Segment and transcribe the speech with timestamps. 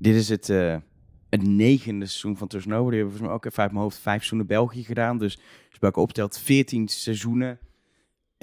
[0.00, 0.76] Dit is het, eh,
[1.30, 2.90] het negende seizoen van Trust Nobody.
[2.90, 5.18] We hebben volgens mij ook even uit mijn hoofd vijf seizoenen België gedaan.
[5.18, 7.48] Dus als je bij elkaar optelt, 14 seizoenen.
[7.48, 7.58] Het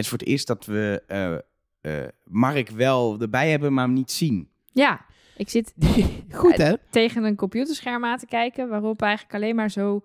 [0.05, 1.33] is voor het eerst dat we eh,
[1.81, 4.49] eh, Mark wel erbij hebben, maar hem niet zien.
[4.71, 5.05] Ja,
[5.37, 5.73] ik zit
[6.31, 6.73] Goed, hè?
[6.89, 10.01] tegen een computerscherm aan te kijken, waarop eigenlijk alleen maar zo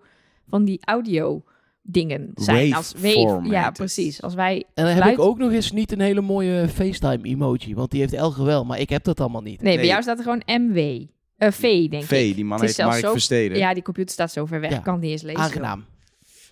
[0.47, 1.43] van die audio
[1.81, 2.73] dingen zijn.
[2.73, 3.39] Als wave.
[3.43, 4.21] Ja, precies.
[4.21, 7.75] Als wij En dan heb ik ook nog eens niet een hele mooie FaceTime-emoji.
[7.75, 9.61] Want die heeft Elge wel, maar ik heb dat allemaal niet.
[9.61, 9.91] Nee, bij Nee.
[9.91, 11.05] jou staat er gewoon MW.
[11.45, 12.35] Eh v, denk V, ik.
[12.35, 13.57] die man is zelfs Mark zo- Versteden.
[13.57, 14.69] Ja, die computer staat zo ver weg.
[14.71, 14.77] Ja.
[14.77, 15.39] Ik kan niet eens lezen.
[15.41, 15.85] Aangenaam.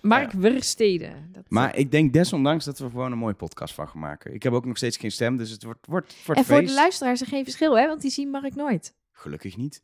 [0.02, 1.28] Mark Versteden.
[1.32, 4.34] Dat, Maar ik denk desondanks dat we er gewoon een mooie podcast van gaan maken.
[4.34, 6.72] Ik heb ook nog steeds geen stem, dus het wordt, wordt voor en voor de
[6.72, 7.86] luisteraars er geen verschil, hè?
[7.86, 8.94] Want die zien Mark nooit.
[9.12, 9.82] Gelukkig niet.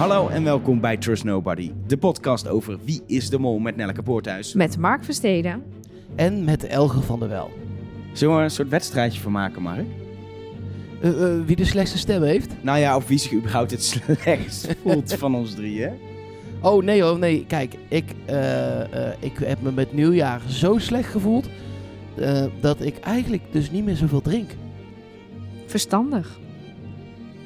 [0.00, 4.02] Hallo en welkom bij Trust Nobody, de podcast over Wie is de Mol met Nelleke
[4.02, 4.54] Poorthuis.
[4.54, 5.62] Met Mark Versteden.
[6.16, 7.50] En met Elge van der Wel.
[8.12, 9.86] Zullen we er een soort wedstrijdje van maken, Mark?
[11.00, 12.50] Eh, eh, wie de slechtste stem heeft?
[12.62, 15.92] Nou ja, of wie zich überhaupt het slechtst voelt van ons drieën.
[16.60, 17.44] Oh nee, oh nee.
[17.46, 21.48] Kijk, ik, eh, eh, ik heb me met nieuwjaar zo slecht gevoeld.
[22.14, 24.50] eh, dat ik eigenlijk dus niet meer zoveel drink.
[25.66, 26.39] Verstandig.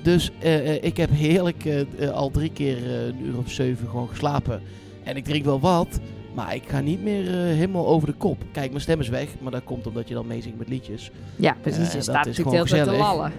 [0.05, 4.09] Dus eh, eh, ik heb heerlijk eh, al drie keer een uur of zeven gewoon
[4.09, 4.63] geslapen.
[5.03, 6.01] En ik drink wel wat,
[6.35, 8.43] maar ik ga niet meer helemaal over de kop.
[8.53, 11.11] Kijk, mijn stem is weg, maar dat komt omdat je dan meezingt met liedjes.
[11.37, 11.89] Ja, precies.
[11.89, 13.15] Je dat staat is natuurlijk gewoon tijd te gezellig.
[13.17, 13.33] lallen.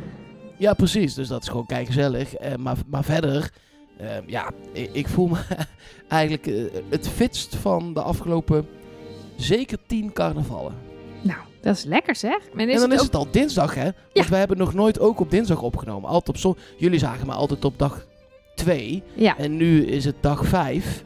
[0.58, 1.14] Ja, precies.
[1.14, 2.34] Dus dat is gewoon kei gezellig.
[2.58, 3.52] Maar, maar verder,
[3.98, 5.38] eh, ja, ik, ik voel me
[6.08, 6.46] eigenlijk
[6.90, 8.68] het fitst van de afgelopen
[9.36, 10.74] zeker tien carnavallen.
[11.28, 12.38] Nou, dat is lekker zeg.
[12.56, 13.84] En is en dan het is het al dinsdag, hè?
[13.84, 14.26] Want Ja.
[14.28, 16.10] we hebben nog nooit ook op dinsdag opgenomen.
[16.10, 18.06] Altijd op zo Jullie zagen me altijd op dag
[18.56, 19.04] 2.
[19.14, 21.04] Ja, En nu is het dag 5.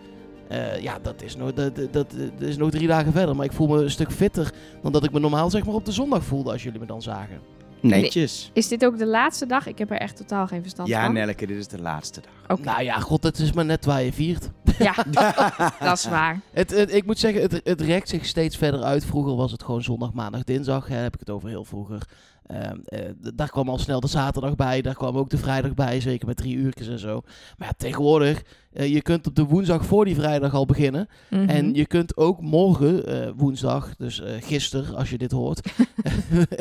[0.82, 3.36] ja, dat is, nog, dat, dat, dat is nog drie dagen verder.
[3.36, 5.86] Maar ik voel me een stuk fitter dan dat ik me normaal zeg maar op
[5.86, 7.40] de zondag voelde als jullie me dan zagen.
[7.82, 8.50] Netjes.
[8.54, 9.68] is dit ook de laatste dag?
[9.68, 11.14] Ik heb er echt totaal geen verstand Ja, van.
[11.14, 12.58] Nelleke, dit is de laatste dag.
[12.58, 12.70] Oké.
[12.70, 14.50] Nou ja, god, het is maar net waar je viert.
[14.80, 14.94] Ja,
[15.80, 16.40] dat is waar.
[16.52, 19.06] Het, het- ik moet zeggen, het, het rekt zich steeds verder uit.
[19.06, 20.88] Vroeger was het gewoon zondag, maandag, dinsdag.
[20.88, 22.02] Hè, heb ik het over heel vroeger.
[22.50, 24.82] Ehm, eh, daar kwam al snel de zaterdag bij.
[24.82, 26.00] Daar kwam ook de vrijdag bij.
[26.00, 27.22] Zeker met drie uurtjes en zo.
[27.58, 28.42] Maar ja, tegenwoordig,
[28.74, 31.08] eh, je kunt op de woensdag voor die vrijdag al beginnen.
[31.30, 31.50] Mhm.
[31.50, 35.62] En je kunt ook morgen, eh, woensdag, dus gisteren als je dit hoort.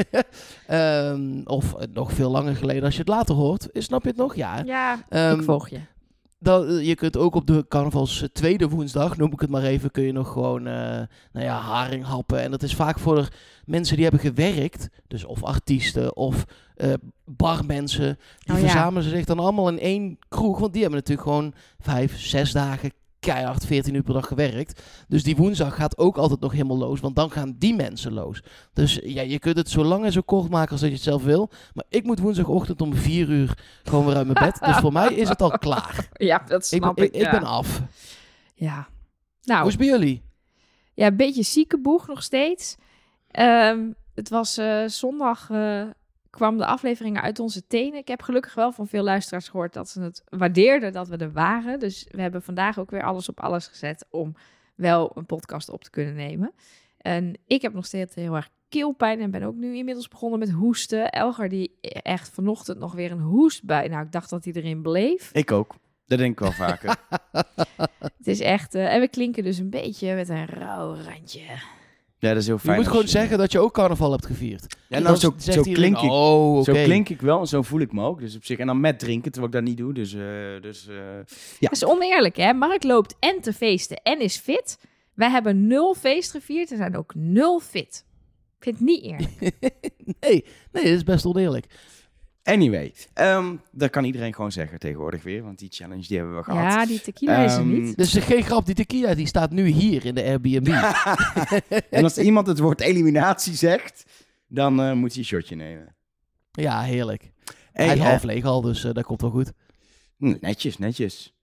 [0.66, 3.68] Ehm, of nog veel langer geleden als je het later hoort.
[3.72, 4.34] Snap je het nog?
[4.34, 4.62] Ja.
[4.64, 5.78] Ja, Ehm, ik volg je.
[6.38, 9.62] Dan, eh, je kunt ook op de carnavals eh, tweede woensdag, noem ik het maar
[9.62, 11.00] even, kun je nog gewoon eh,
[11.32, 12.40] nou ja, haring happen.
[12.40, 13.28] En dat is vaak voor
[13.64, 16.44] mensen die hebben gewerkt, dus of artiesten of
[16.76, 16.92] eh
[17.24, 18.18] barmensen.
[18.38, 18.68] Die Oh ja.
[18.68, 22.92] verzamelen zich dan allemaal in één kroeg, want die hebben natuurlijk gewoon vijf, zes dagen
[23.20, 24.82] keihard 14 uur per dag gewerkt.
[25.08, 28.42] Dus die woensdag gaat ook altijd nog helemaal los, want dan gaan die mensen los.
[28.72, 31.04] Dus ja, je kunt het zo lang en zo kort maken als dat je het
[31.04, 31.50] zelf wil.
[31.74, 34.58] Maar ik moet woensdagochtend om vier uur gewoon weer uit mijn bed.
[34.60, 36.08] Dus voor mij is het al klaar.
[36.12, 37.10] Ja, dat Ik, snap ben, ik.
[37.10, 37.30] ik, ik ja.
[37.30, 37.82] ben af.
[38.54, 38.88] Ja.
[39.42, 40.22] Nou, Hoe is bij jullie?
[40.94, 42.76] ja, een beetje zieke boeg nog steeds.
[43.30, 45.82] Ehm, het was eh, zondag, eh,
[46.38, 47.98] kwam de aflevering uit onze tenen.
[47.98, 51.32] Ik heb gelukkig wel van veel luisteraars gehoord dat ze het waardeerden dat we er
[51.32, 51.78] waren.
[51.78, 54.34] Dus we hebben vandaag ook weer alles op alles gezet om
[54.74, 56.52] wel een podcast op te kunnen nemen.
[56.98, 60.50] En ik heb nog steeds heel erg keelpijn en ben ook nu inmiddels begonnen met
[60.50, 61.10] hoesten.
[61.10, 63.88] Elger die echt vanochtend nog weer een hoest bij.
[63.88, 65.30] Nou, ik dacht dat hij erin bleef.
[65.32, 65.74] Ik ook.
[66.06, 66.96] Dat denk ik wel vaker.
[68.18, 68.74] Het is echt...
[68.74, 71.76] eh, en we klinken dus een beetje met een rauw randje.
[72.20, 72.74] Ja, dat is heel Je fijn.
[72.76, 74.62] moet als gewoon je- zeggen dat je ook carnaval hebt gevierd.
[74.88, 76.64] Ja, En nou, dan zo, zegt zo, klink ik, Oh, oké.
[76.74, 78.20] zo klink ik wel en zo voel ik me ook.
[78.20, 78.58] Dus op zich.
[78.58, 79.92] En dan met drinken, terwijl ik dat niet doe.
[79.94, 80.20] Dus, eh,
[80.60, 80.94] dus eh,
[81.58, 81.68] ja.
[81.68, 82.52] Dat is oneerlijk, hè?
[82.52, 84.78] Mark loopt en te feesten en is fit.
[85.14, 88.04] Wij hebben nul feest gevierd en zijn ook nul fit.
[88.58, 89.30] Ik vind het niet eerlijk.
[90.20, 91.66] nee, nee, dat is best oneerlijk.
[92.48, 95.42] Anyway, ehm, dat kan iedereen gewoon zeggen tegenwoordig weer.
[95.42, 96.72] Want die challenge die hebben we gehad.
[96.72, 97.96] Ja, die tequila is er Ehm, niet.
[97.96, 100.68] Dus er is geen grap, die tequila die staat nu hier in de Airbnb.
[101.90, 104.04] En als iemand het woord eliminatie zegt,
[104.46, 105.94] dan eh, moet hij een shotje nemen.
[106.50, 107.30] ja, heerlijk.
[107.72, 109.52] Hey, Hij is eh, half leeg al, dus eh, dat komt wel goed.
[110.16, 111.34] Netjes, netjes.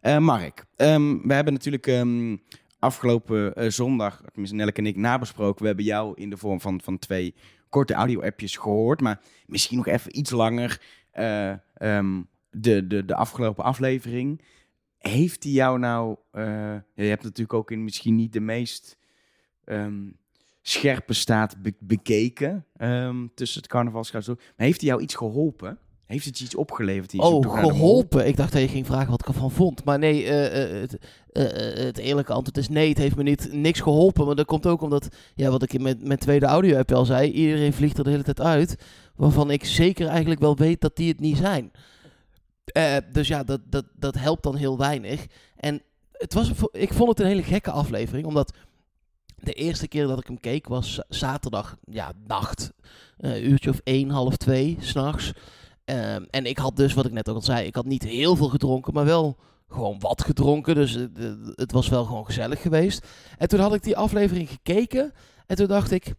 [0.00, 2.36] Eh, Mark, ehm, we hebben natuurlijk ehm,
[2.78, 5.60] afgelopen eh, zondag, tenminste Nelleke en ik, nabesproken.
[5.60, 7.34] We hebben jou in de vorm van, van twee
[7.74, 9.00] korte audio-appjes gehoord.
[9.00, 10.80] Maar misschien nog even iets langer
[11.10, 14.42] eh, ehm, de, de, de afgelopen aflevering.
[14.98, 16.16] Heeft die jou nou...
[16.30, 18.98] eh, je hebt natuurlijk ook in misschien niet de meest
[19.64, 20.10] ehm,
[20.62, 24.36] scherpe staat be- bekeken ehm, tussen het carnavalshuis door.
[24.36, 25.78] Maar heeft die jou iets geholpen?
[26.14, 27.10] Heeft het je iets opgeleverd?
[27.10, 28.26] Die Oh, geholpen.
[28.26, 29.84] Ik dacht dat je ging vragen wat ik ervan vond.
[29.84, 30.98] Maar nee, eh, eh, het,
[31.32, 32.88] eh, het eerlijke antwoord is nee.
[32.88, 34.26] Het heeft me niet, niks geholpen.
[34.26, 37.30] Maar dat komt ook omdat, ja, wat ik in mijn, tweede audio-app al zei.
[37.30, 38.76] Iedereen vliegt er de hele tijd uit.
[39.16, 41.70] Waarvan ik zeker eigenlijk wel weet dat die het niet zijn.
[43.12, 45.26] Dus ja, dat, dat, dat helpt dan heel weinig.
[45.56, 45.82] En
[46.12, 48.26] het was, ik vond het een hele gekke aflevering.
[48.26, 48.54] Omdat
[49.36, 52.72] de eerste keer dat ik hem keek was zaterdag, ja, nacht.
[53.16, 55.32] Een uurtje of één, half twee, s'nachts.
[55.84, 58.36] Ehm, en ik had dus, wat ik net ook al zei, ik had niet heel
[58.36, 59.36] veel gedronken, maar wel
[59.68, 60.74] gewoon wat gedronken.
[60.74, 61.10] Dus het,
[61.54, 63.06] het was wel gewoon gezellig geweest.
[63.38, 65.12] En toen had ik die aflevering gekeken.
[65.46, 66.12] En toen dacht ik,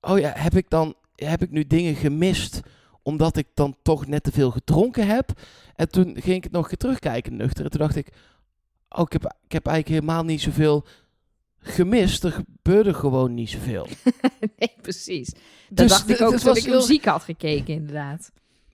[0.00, 2.60] oh ja, heb ik dan, heb ik nu dingen gemist
[3.02, 5.30] omdat ik dan toch net te veel gedronken heb?
[5.74, 7.64] En toen ging ik het nog terugkijken nuchter.
[7.64, 8.08] En toen dacht ik,
[8.88, 10.84] oh, ik heb, ik heb eigenlijk helemaal niet zoveel
[11.58, 12.24] gemist.
[12.24, 13.86] Er gebeurde gewoon niet zoveel.
[14.58, 15.30] nee, precies.
[15.30, 15.40] Dat
[15.76, 18.30] Dus dacht ik ook toen ik heel- muziek had gekeken, inderdaad.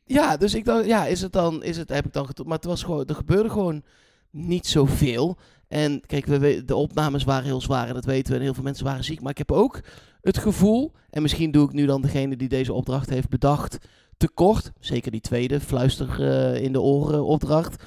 [0.09, 2.47] Ja, dus ik dacht, ja, is het dan, is het, heb ik dan getrokken.
[2.47, 3.83] Maar het was gewoon, er gebeurde gewoon
[4.31, 5.37] niet zoveel.
[5.69, 8.39] En kijk, we, de opnames waren heel zwaar en dat weten we.
[8.39, 9.21] En heel veel mensen waren ziek.
[9.21, 9.81] Maar ik heb ook
[10.21, 13.79] het gevoel, en misschien doe ik nu dan degene die deze opdracht heeft bedacht
[14.17, 14.73] tekort.
[14.81, 17.83] Zeker die tweede, fluister eh, in de oren opdracht.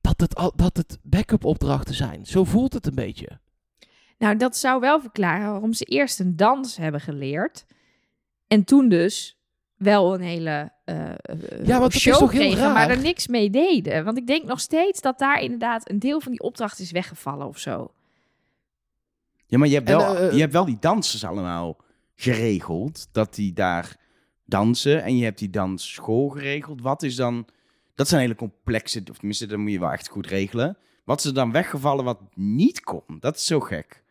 [0.00, 2.26] Dat het, dat het backup opdrachten zijn.
[2.26, 3.38] Zo voelt het een beetje.
[4.18, 7.64] Nou, dat zou wel verklaren waarom ze eerst een dans hebben geleerd.
[8.46, 9.38] En toen dus
[9.76, 12.96] wel een hele Ja, want dat is show toch heel kregen, maar raar?
[12.96, 14.04] er niks mee deden.
[14.04, 17.46] Want ik denk nog steeds dat daar inderdaad een deel van die opdracht is weggevallen
[17.46, 17.90] of zo.
[19.46, 21.76] Ja, maar je hebt, En, wel, eh, je hebt wel die dansers allemaal
[22.14, 23.08] geregeld.
[23.12, 23.96] Dat die daar
[24.44, 25.02] dansen.
[25.02, 26.80] En je hebt die dansschool geregeld.
[26.82, 27.46] Wat is dan...
[27.94, 29.02] Dat zijn hele complexe...
[29.10, 30.78] Of tenminste, dat moet je wel echt goed regelen.
[31.04, 33.02] Wat is er dan weggevallen wat niet kon?
[33.20, 34.02] Dat is zo gek.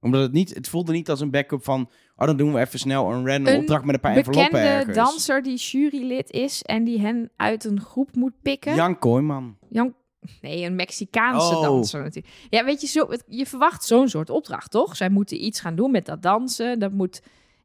[0.00, 0.54] Omdat het niet...
[0.54, 1.90] Het voelde niet als een backup van...
[2.20, 4.68] Oh, dan doen we even snel een random Een opdracht met een paar enveloppen Bekende
[4.74, 4.96] ergens.
[4.96, 8.74] danser die jurylid is en die hen uit een groep moet pikken.
[8.74, 9.56] Jan Kooijman.
[9.68, 9.94] Jan-
[10.40, 11.62] Nee, een Mexicaanse Oh.
[11.62, 12.34] danser natuurlijk.
[12.50, 14.96] Ja, weet je, zo, het- je verwacht zo'n soort opdracht, toch?
[14.96, 16.78] Zij moeten iets gaan doen met dat dansen.
[16.78, 17.22] Dat moet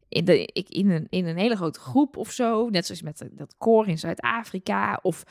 [0.10, 2.70] in, de, ik, in, een, in een hele grote groep of zo.
[2.70, 5.00] Net zoals met dat koor in Zuid-Afrika.
[5.02, 5.24] Of,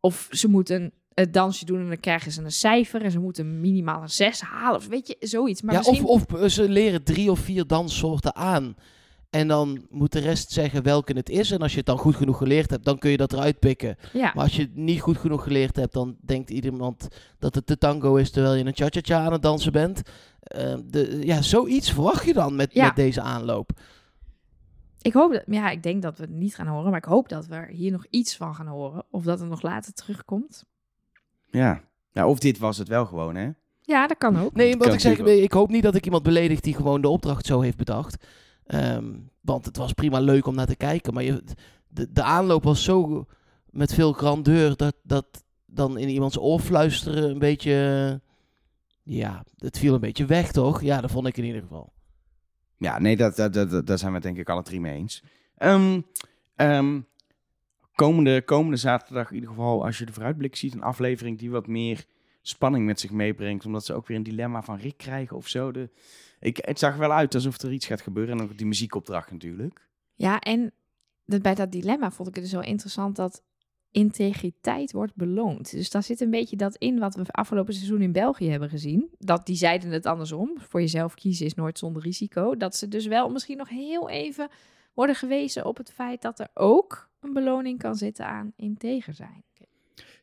[0.00, 3.02] of ze moeten het dansje doen en dan krijgen ze een cijfer.
[3.02, 4.76] En ze moeten minimaal een zes halen.
[4.76, 5.62] Of weet je, zoiets.
[5.62, 6.04] Maar ja, misschien...
[6.06, 8.76] of, of ze leren drie of vier danssoorten aan.
[9.30, 11.50] En dan moet de rest zeggen welke het is.
[11.50, 13.96] En als je het dan goed genoeg geleerd hebt, dan kun je dat eruit pikken.
[14.12, 14.32] ja.
[14.34, 17.08] Maar als je het niet goed genoeg geleerd hebt, dan denkt iemand
[17.38, 20.02] dat het de tango is terwijl je een cha-cha-cha aan het dansen bent.
[20.40, 22.84] Eh, de, ja, zoiets verwacht je dan met, Ja.
[22.86, 23.70] met deze aanloop.
[25.02, 26.90] Ik hoop dat, ja, ik denk dat we het niet gaan horen.
[26.90, 29.04] Maar ik hoop dat we er hier nog iets van gaan horen.
[29.10, 30.64] Of dat het nog later terugkomt.
[31.58, 31.82] Ja.
[32.12, 32.28] ja.
[32.28, 33.48] Of dit was het wel gewoon, hè?
[33.80, 34.54] Ja, dat kan ook.
[34.54, 37.46] Nee, wat ik zeg, ik hoop niet dat ik iemand beledig die gewoon de opdracht
[37.46, 38.24] zo heeft bedacht.
[38.66, 41.14] Ehm, want het was prima leuk om naar te kijken.
[41.14, 41.42] Maar je,
[41.88, 43.26] de, de aanloop was zo
[43.70, 48.20] met veel grandeur dat, dat dan in iemands oor fluisteren een beetje...
[49.02, 50.82] Ja, het viel een beetje weg, toch?
[50.82, 51.92] Ja, dat vond ik in ieder geval.
[52.78, 54.94] Ja, nee, dat, dat, dat, dat- daar zijn we het denk ik alle drie mee
[54.94, 55.22] eens.
[55.56, 56.00] Ehm,
[56.56, 57.00] ehm,
[57.94, 61.66] komende, komende zaterdag in ieder geval, als je de vooruitblik ziet, een aflevering die wat
[61.66, 62.04] meer
[62.42, 63.66] spanning met zich meebrengt.
[63.66, 65.72] Omdat ze ook weer een dilemma van Rick krijgen of zo.
[65.72, 65.90] De,
[66.40, 68.38] ik, het zag wel uit alsof er iets gaat gebeuren.
[68.38, 69.88] En ook die muziekopdracht natuurlijk.
[70.14, 70.72] Ja, en
[71.24, 73.42] bij dat dilemma vond ik het dus wel interessant dat
[73.90, 75.70] integriteit wordt beloond.
[75.70, 79.10] Dus daar zit een beetje dat in wat we afgelopen seizoen in België hebben gezien.
[79.18, 80.52] Dat die zeiden het andersom.
[80.56, 82.56] Voor jezelf kiezen is nooit zonder risico.
[82.56, 84.48] Dat ze dus wel misschien nog heel even
[84.94, 89.44] worden gewezen op het feit dat er ook een beloning kan zitten aan integer zijn.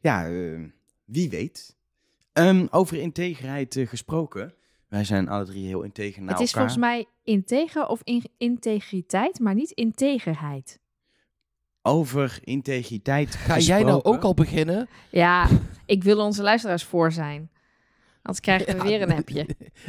[0.02, 0.60] Ja, eh,
[1.06, 1.76] wie weet.
[2.34, 4.54] Ehm, over integerheid eh, gesproken.
[4.88, 6.70] Wij zijn alle drie heel integer naar het is elkaar.
[6.70, 10.80] volgens mij integer of in- integriteit, maar niet integerheid.
[11.82, 14.88] Over integriteit Ga jij nou ook al beginnen?
[15.12, 15.48] Ja,
[15.86, 17.50] ik wil onze luisteraars voor zijn.
[18.22, 19.48] Anders krijgen we Ja, weer een appje.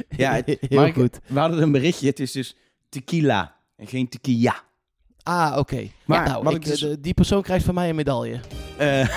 [0.09, 1.21] Ja, het- heel maar ik- goed.
[1.26, 2.07] We hadden een berichtje.
[2.07, 2.57] Het is dus
[2.88, 4.62] tequila en geen tequila.
[5.23, 5.88] Ah, oké.
[6.05, 8.41] Maar nou, ik, dus- eh, de- die persoon krijgt van mij een medaille.
[8.76, 9.09] Eh,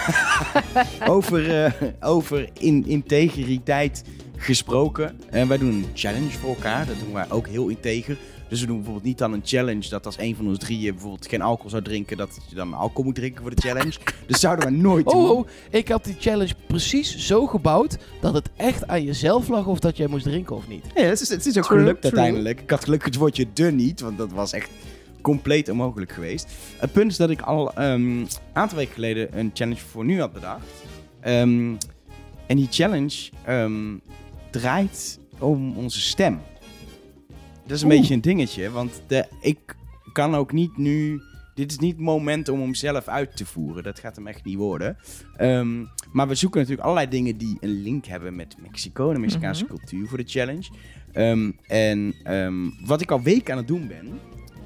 [1.16, 4.04] over eh, over in, integriteit
[4.38, 5.20] gesproken.
[5.30, 6.86] En wij doen een challenge voor elkaar.
[6.86, 8.18] Dat doen wij ook heel integer.
[8.50, 11.28] Dus we doen bijvoorbeeld niet dan een challenge dat als een van ons drieën bijvoorbeeld
[11.28, 13.94] geen alcohol zou drinken, dat je dan alcohol moet drinken voor de challenge.
[14.28, 15.24] dus zouden wij nooit doen.
[15.24, 19.66] Oh, oh, ik had die challenge precies zo gebouwd dat het echt aan jezelf lag
[19.66, 20.86] of dat jij moest drinken of niet.
[20.96, 22.62] Ja, het is, het is ook gelukt uiteindelijk.
[22.62, 24.70] Ik had gelukkig het woordje de niet, want dat was echt
[25.26, 26.52] compleet onmogelijk geweest.
[26.78, 30.20] Het punt is dat ik al ehm, een aantal weken geleden een challenge voor nu
[30.20, 30.66] had bedacht.
[31.20, 31.74] Ehm,
[32.48, 33.96] en die challenge ehm,
[34.52, 36.40] draait om onze stem.
[37.68, 37.98] Dat is een Oeh.
[38.00, 39.76] beetje een dingetje, want de, ik
[40.14, 41.22] kan ook niet nu
[41.56, 43.84] dit is niet het moment om hem zelf uit te voeren.
[43.84, 44.98] Dat gaat hem echt niet worden.
[46.12, 49.64] Maar we zoeken natuurlijk allerlei dingen die een link hebben met Mexico en de Mexicaanse
[49.64, 49.74] Mhm.
[49.76, 50.70] cultuur voor de challenge.
[51.68, 52.14] En
[52.86, 54.20] wat ik al weken aan het doen ben,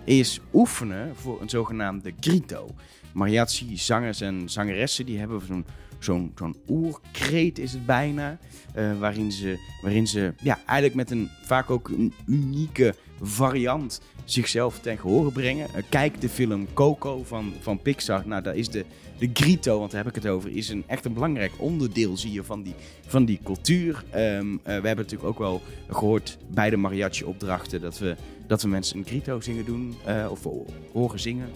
[0.10, 2.70] is oefenen voor een zogenaamde grito.
[3.14, 5.66] Mariachi zangers en zangeressen die hebben zo'n
[6.00, 8.38] zo'n zo'n oerkreet is het bijna.
[8.74, 14.80] eh, waarin ze, waarin ze ja, eigenlijk met een vaak ook een unieke variant zichzelf
[14.80, 15.68] ten gehore brengen.
[15.74, 18.28] Eh, kijk de film Coco van, van Pixar.
[18.28, 18.86] Nou, daar is de,
[19.18, 22.32] de grito, want daar heb ik het over, is een, echt een belangrijk onderdeel, zie
[22.32, 22.76] je, van die,
[23.08, 24.04] van die cultuur.
[24.10, 28.16] Ehm, eh, we hebben natuurlijk ook wel gehoord bij de mariachi-opdrachten dat we,
[28.50, 31.50] dat we mensen een grito zingen doen, eh, of ho- horen zingen,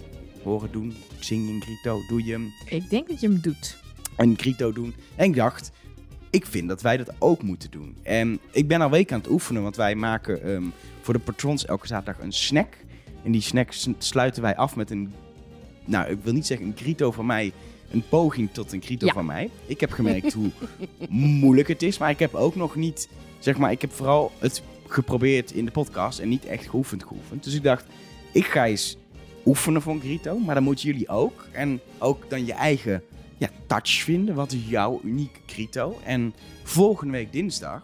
[0.44, 0.90] horen doen.
[1.18, 3.78] Ik zing een grito, doe je hem Ik denk dat je hem doet.
[4.18, 4.94] een grito doen.
[5.16, 5.72] En ik dacht,
[6.30, 7.96] ik vind dat wij dat ook moeten doen.
[8.04, 10.64] En ik ben al weken aan het oefenen, want wij maken ehm,
[11.02, 12.78] voor de patrons elke zaterdag een snack.
[13.24, 15.14] En die snack sluiten wij af met een,
[15.86, 17.52] nou ik wil niet zeggen een grito van mij,
[17.92, 19.14] een poging tot een grito Ja.
[19.14, 19.50] van mij.
[19.66, 20.50] Ik heb gemerkt hoe
[21.10, 23.10] moeilijk het is, maar ik heb ook nog niet,
[23.40, 27.44] zeg maar, ik heb vooral het geprobeerd in de podcast en niet echt geoefend geoefend.
[27.44, 27.86] Dus ik dacht,
[28.32, 28.98] ik ga eens
[29.46, 31.48] oefenen een grito, maar dan moeten jullie ook.
[31.52, 33.04] En ook dan je eigen
[33.38, 34.36] ja, touch vinden.
[34.36, 36.00] Wat is jouw unieke grito?
[36.04, 37.82] En volgende week dinsdag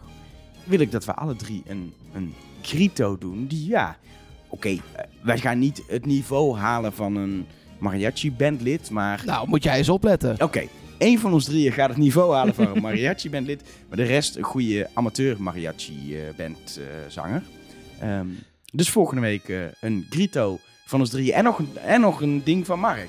[0.64, 3.46] wil ik dat we alle drie een, een grito doen.
[3.46, 3.96] Die ja,
[4.48, 4.78] oké, eh,
[5.22, 7.46] wij gaan niet het niveau halen van een
[7.78, 10.42] mariachi bandlid, maar Nou, moet jij eens opletten.
[10.42, 10.66] oké.
[11.00, 14.36] Één van ons drieën gaat het niveau halen van een mariachi bandlid, maar de rest
[14.36, 17.42] een goede amateur mariachi eh, bandzanger.
[18.00, 18.26] Ehm,
[18.72, 22.40] dus volgende week eh, een grito van ons drieën en nog een, en nog een
[22.44, 23.08] ding van Mark.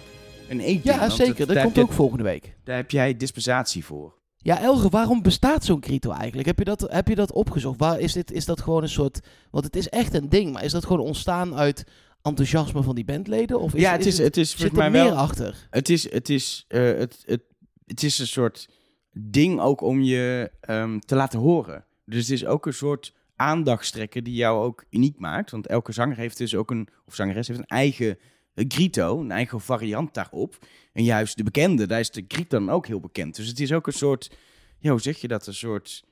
[0.50, 0.96] Een eetding.
[0.96, 1.48] Ja, zeker.
[1.48, 2.54] Dat komt je- ook volgende week.
[2.64, 4.20] Daar heb jij dispensatie voor.
[4.38, 6.48] Ja, Elge, waarom bestaat zo'n Krito eigenlijk?
[6.48, 7.80] Heb je dat, heb je dat opgezocht?
[7.80, 9.20] Waar is, dit, is dat gewoon een soort...
[9.52, 11.84] Want het is echt een ding, maar is dat gewoon ontstaan uit
[12.22, 13.60] enthousiasme van die bandleden?
[13.60, 15.16] Of is, ja, het is, het is zit er mij meer wel.
[15.16, 15.68] achter?
[15.70, 17.42] Het is, het, is, eh, het, het,
[17.92, 18.70] het is een soort
[19.14, 21.86] ding ook om je ehm, te laten horen.
[22.06, 25.52] Dus het is ook een soort aandachtstrekker die jou ook uniek maakt.
[25.52, 28.18] Want elke zanger heeft dus ook een, of zangeres heeft een eigen
[28.54, 30.58] eh, grito, een eigen variant daarop.
[30.94, 33.36] En juist de bekende, daar is de grito dan ook heel bekend.
[33.36, 34.32] Dus het is ook een soort,
[34.82, 36.04] hoe zeg je dat, een soort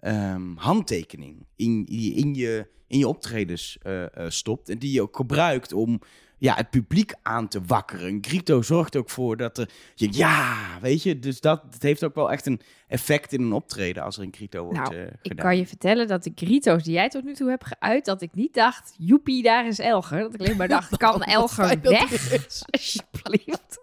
[0.00, 4.68] ehm, handtekening in, die in je, in je optredens eh, eh, stopt.
[4.68, 6.00] En die je ook gebruikt om
[6.38, 8.06] ja, het publiek aan te wakkeren.
[8.06, 12.04] Een grito zorgt ook voor dat er, je, ja, weet je, dus dat het heeft
[12.04, 15.06] ook wel echt een effect in een optreden als er een grito wordt Nou, eh,
[15.22, 18.22] Ik kan je vertellen dat de grito's die jij tot nu toe hebt geuit, dat
[18.22, 20.18] ik niet dacht, joepie, daar is Elger.
[20.20, 22.10] Dat ik alleen maar dacht, kan Elger weg?
[22.70, 23.80] Alsjeblieft.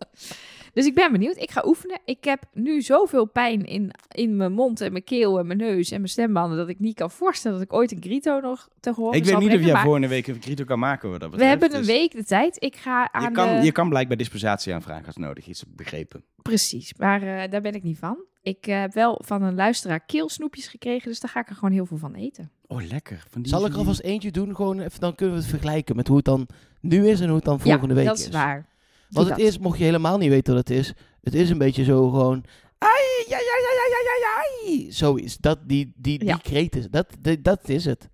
[0.73, 1.37] Dus ik ben benieuwd.
[1.37, 1.99] Ik ga oefenen.
[2.05, 5.91] Ik heb nu zoveel pijn in, in mijn mond en mijn keel en mijn neus
[5.91, 8.91] en mijn stembanden dat ik niet kan voorstellen dat ik ooit een grito nog te
[8.93, 11.35] horen Ik weet niet of jij maar volgende week een grito kan maken wat dat
[11.35, 12.63] We hebben een Dus week de tijd.
[12.63, 13.65] Ik ga aan Je kan, de...
[13.65, 16.23] je kan blijkbaar dispensatie aanvragen als nodig is, begrepen.
[16.41, 18.17] Precies, maar eh, daar ben ik niet van.
[18.41, 21.71] Ik eh, heb wel van een luisteraar keelsnoepjes gekregen, dus daar ga ik er gewoon
[21.71, 22.51] heel veel van eten.
[22.67, 23.23] Oh, lekker.
[23.29, 24.55] Van die, Zal ik er alvast eentje doen?
[24.55, 26.47] Gewoon even, dan kunnen we het vergelijken met hoe het dan
[26.79, 28.71] nu is en hoe het dan volgende ja, week dat is waar.
[29.13, 31.83] Want het is, mocht je helemaal niet weten wat het is, het is een beetje
[31.83, 32.45] zo gewoon...
[32.77, 32.91] Ai,
[33.27, 34.91] ja, ja, ja, ja, ja, ja.
[34.91, 36.37] Zo is dat, die, die, die Ja.
[36.37, 38.09] kreet is, dat, die- dat is het.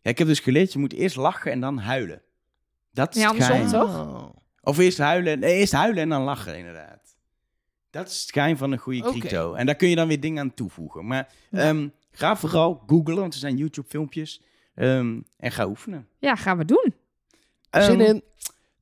[0.00, 2.22] Ja, ik heb dus geleerd, je moet eerst lachen en dan huilen.
[2.92, 4.32] Dat is Ja, andersom toch?
[4.62, 7.16] Of eerst huilen, nee, eerst huilen en dan lachen, inderdaad.
[7.90, 9.18] Dat is het geheim van een goede Oké.
[9.18, 9.54] grito.
[9.54, 11.06] En daar kun je dan weer dingen aan toevoegen.
[11.06, 11.58] Maar Ja.
[11.58, 14.42] ehm, ga vooral googlen, want er zijn YouTube-filmpjes.
[14.74, 16.08] ehm, en ga oefenen.
[16.18, 16.94] Ja, gaan we doen.
[17.70, 18.22] Zin Ehm, in.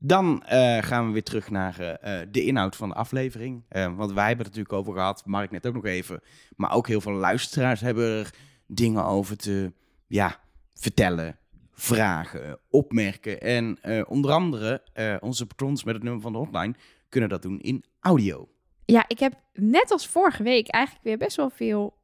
[0.07, 3.65] Dan eh, gaan we weer terug naar eh, eh, de inhoud van de aflevering.
[3.69, 6.21] Want wij hebben het natuurlijk over gehad, Mark net ook nog even.
[6.57, 8.35] Maar ook heel veel luisteraars hebben er
[8.67, 9.73] dingen over te
[10.07, 10.41] ja,
[10.75, 11.39] vertellen,
[11.73, 13.41] vragen, opmerken.
[13.41, 14.83] En onder andere
[15.21, 16.75] onze patrons met het nummer van de hotline
[17.09, 18.49] kunnen dat doen in audio.
[18.85, 21.97] Ja, ik heb net als vorige week eigenlijk weer best wel veel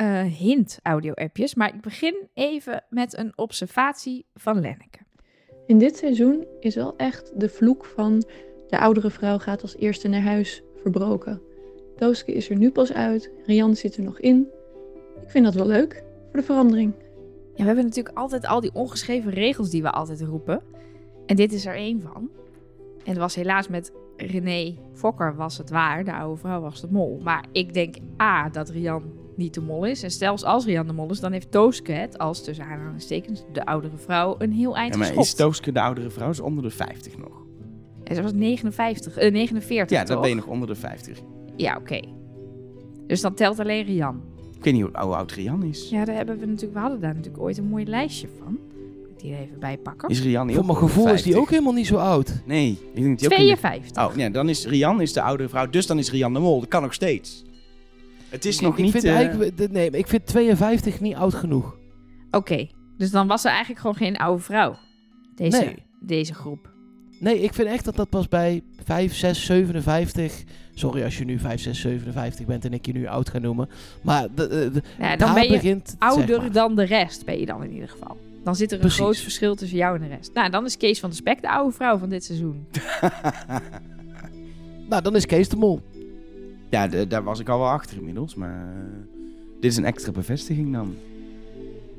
[0.00, 1.54] eh, hint-audio-appjes.
[1.54, 4.98] Maar ik begin even met een observatie van Lenneke.
[5.70, 8.24] In dit seizoen is wel echt de vloek van
[8.68, 11.40] de oudere vrouw gaat als eerste naar huis verbroken.
[11.96, 14.48] Dooske is er nu pas uit, Rian zit er nog in.
[15.22, 16.92] Ik vind dat wel leuk, voor de verandering.
[17.54, 20.62] Ja, we hebben natuurlijk altijd al die ongeschreven regels die we altijd roepen.
[21.26, 22.30] En dit is er één van.
[23.04, 26.04] En het was helaas met René Fokker was het waar.
[26.04, 27.20] De oude vrouw was de mol.
[27.22, 29.02] Maar ik denk A, dat Rian
[29.40, 30.02] niet de mol is.
[30.02, 33.64] En stelfs als Rian de mol is, dan heeft Tooske het als tussen aanhalingstekens de
[33.66, 35.36] oudere vrouw een heel eind Ja, maar is geschopt.
[35.38, 36.30] Tooske de oudere vrouw?
[36.30, 37.32] Is onder de 50 nog?
[38.04, 40.20] En ze was 59, eh, 49 Ja, dan toch?
[40.20, 41.18] ben je nog onder de 50.
[41.56, 42.00] Ja, oké.
[43.06, 44.20] Dus dan telt alleen Rian.
[44.56, 45.88] Ik weet niet hoe, hoe oud Rian is.
[45.90, 48.58] Ja, daar hebben we natuurlijk, we hadden daar natuurlijk ooit een mooi lijstje van.
[49.16, 50.08] die er even bij pakken.
[50.08, 51.40] Is Rian niet Voor ook mijn gevoel is die 50?
[51.42, 52.32] ook helemaal niet zo oud.
[52.46, 54.06] Nee, ik denk dat die ook in de- 52.
[54.08, 56.60] Oh, ja, dan is Rian is de oudere vrouw, dus dan is Rian de Mol.
[56.60, 57.42] Dat kan nog steeds.
[58.30, 58.92] Het is Ik- nog ik niet...
[58.92, 61.76] Vind eh, eigenlijk, de- nee, ik vind 52 niet oud genoeg.
[62.30, 64.76] Oké, dus dan was er eigenlijk gewoon geen oude vrouw.
[65.34, 65.76] Deze, Nee.
[66.00, 66.72] deze groep.
[67.18, 70.42] Nee, ik vind echt dat dat pas bij 5, 6, 57...
[70.74, 73.68] Sorry als je nu 5, 6, 57 bent en ik je nu oud ga noemen.
[74.02, 75.88] Maar de, de, de- Ja, dan daar ben je begint...
[75.98, 76.52] zeg Ouder maar.
[76.52, 78.16] dan de rest ben je dan in ieder geval.
[78.44, 78.98] Dan zit er een Precies.
[79.00, 80.34] groot verschil tussen jou en de rest.
[80.34, 82.66] Nou, dan is Kees van de Spek de oude vrouw van dit seizoen.
[84.88, 85.80] Nou, dan is Kees de Mol.
[86.70, 88.68] Ja, de- daar was ik al wel achter inmiddels, maar...
[88.76, 88.98] eh,
[89.60, 90.94] dit is een extra bevestiging dan.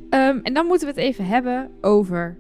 [0.10, 2.38] Ehm, en dan moeten we het even hebben over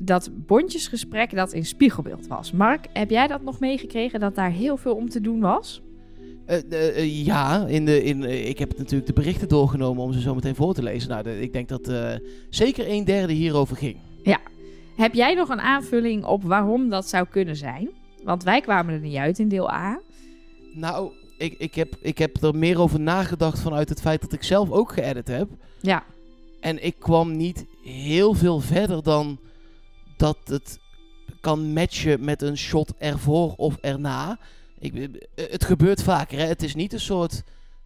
[0.00, 2.52] dat bondjesgesprek dat in spiegelbeeld was.
[2.52, 5.82] Mark, heb jij dat nog meegekregen dat daar heel veel om te doen was?
[6.46, 10.34] Eh, eh, ja, in de, in, ik heb natuurlijk de berichten doorgenomen om ze zo
[10.34, 11.08] meteen voor te lezen.
[11.10, 12.10] Nou, de- ik denk dat eh,
[12.50, 13.96] zeker een derde hierover ging.
[14.96, 17.88] Heb jij nog een aanvulling op waarom dat zou kunnen zijn?
[18.24, 20.00] Want wij kwamen er niet uit in deel A.
[20.74, 24.42] Nou, ik, ik, heb, ik heb er meer over nagedacht vanuit het feit dat ik
[24.42, 25.48] zelf ook geëdit heb.
[25.80, 26.04] Ja,
[26.60, 29.38] En ik kwam niet heel veel verder dan
[30.16, 30.78] dat het
[31.40, 34.38] kan matchen met een shot ervoor of erna.
[34.78, 36.38] Ik, eh, het gebeurt vaker.
[36.38, 36.44] Hè?
[36.44, 37.42] Het is niet een soort.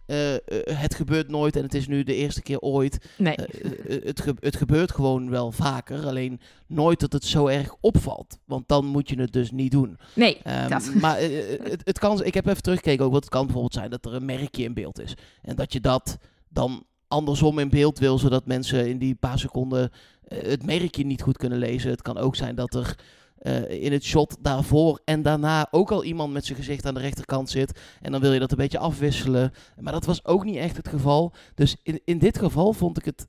[0.09, 0.39] Eh, eh,
[0.79, 3.09] het gebeurt nooit en het is nu de eerste keer ooit.
[3.17, 3.35] nee.
[3.35, 6.05] Eh, het, ge- het gebeurt gewoon wel vaker.
[6.05, 8.39] Alleen nooit dat het zo erg opvalt.
[8.45, 9.97] Want dan moet je het dus niet doen.
[10.15, 10.91] Nee, Ehm, dat.
[11.01, 14.05] Maar het, het kan, ik heb even teruggekeken ook, want het kan bijvoorbeeld zijn dat
[14.05, 15.13] er een merkje in beeld is.
[15.41, 16.17] En dat je dat
[16.49, 19.91] dan andersom in beeld wil, zodat mensen in die paar seconden
[20.27, 21.91] het merkje niet goed kunnen lezen.
[21.91, 22.95] Het kan ook zijn dat er
[23.39, 26.99] eh, in het shot daarvoor en daarna ook al iemand met zijn gezicht aan de
[26.99, 27.79] rechterkant zit.
[28.01, 29.53] En dan wil je dat een beetje afwisselen.
[29.79, 31.33] Maar dat was ook niet echt het geval.
[31.55, 33.27] Dus in, in dit geval vond ik het,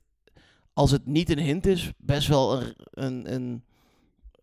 [0.73, 2.73] als het niet een hint is, best wel een...
[2.91, 3.63] een, een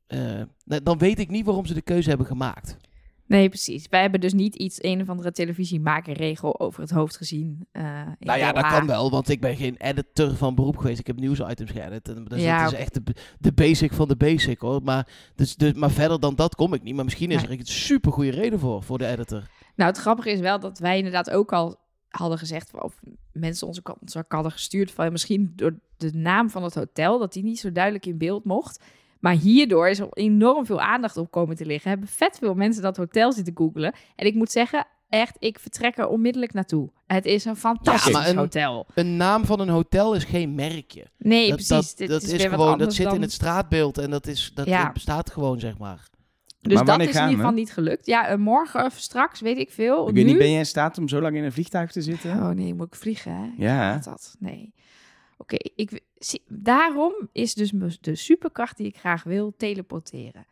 [0.07, 2.77] eh, dan weet ik niet waarom ze de keuze hebben gemaakt.
[3.29, 3.87] Nee, precies.
[3.89, 7.67] Wij hebben dus niet iets, een of andere televisiemakerregel over het hoofd gezien.
[7.73, 7.83] in
[8.19, 10.99] Nou ja, dat kan wel, want ik ben geen editor van beroep geweest.
[10.99, 12.09] Ik heb nieuwsitems geëdit.
[12.09, 14.83] En dus Ja, het is echt de, de basic van de basic hoor.
[14.83, 16.95] Maar, dus, dus, maar verder dan dat kom ik niet.
[16.95, 19.43] Maar misschien is er een super goede reden voor, voor de editor.
[19.75, 23.01] Nou, het grappige is wel dat wij inderdaad ook al hadden gezegd, of
[23.33, 27.43] mensen onze kant hadden gestuurd, van misschien door de naam van het hotel, dat die
[27.43, 28.85] niet zo duidelijk in beeld mocht.
[29.19, 31.91] Maar hierdoor is er enorm veel aandacht op komen te liggen.
[31.91, 33.93] Hebben vet veel mensen dat hotel zitten googelen.
[34.17, 36.91] En ik moet zeggen, echt, ik vertrek er onmiddellijk naartoe.
[37.07, 38.87] Het is een fantastisch maar een- hotel.
[38.95, 41.07] Een naam van een hotel is geen merkje.
[41.19, 41.69] Nee, dat precies.
[41.89, 43.15] dat, Dit dat is, is, weer wat gewoon, dat zit dan...
[43.15, 44.93] in het straatbeeld en dat, is, dat Ja.
[44.93, 46.09] bestaat gewoon, zeg maar.
[46.61, 48.07] Dus Maar dat wanneer is in ieder geval niet gelukt.
[48.07, 50.09] Ja, eh, morgen of straks, weet ik veel.
[50.09, 50.23] Ik nu?
[50.23, 52.31] niet, ben jij in staat om zo lang in een vliegtuig te zitten?
[52.33, 53.51] Oh nee, moet ik vliegen, hè?
[53.57, 53.93] Ja.
[53.93, 54.37] Gaat dat?
[54.39, 54.75] Nee.
[55.39, 60.47] Oké, ik zie- daarom is dus de superkracht die ik graag wil teleporteren.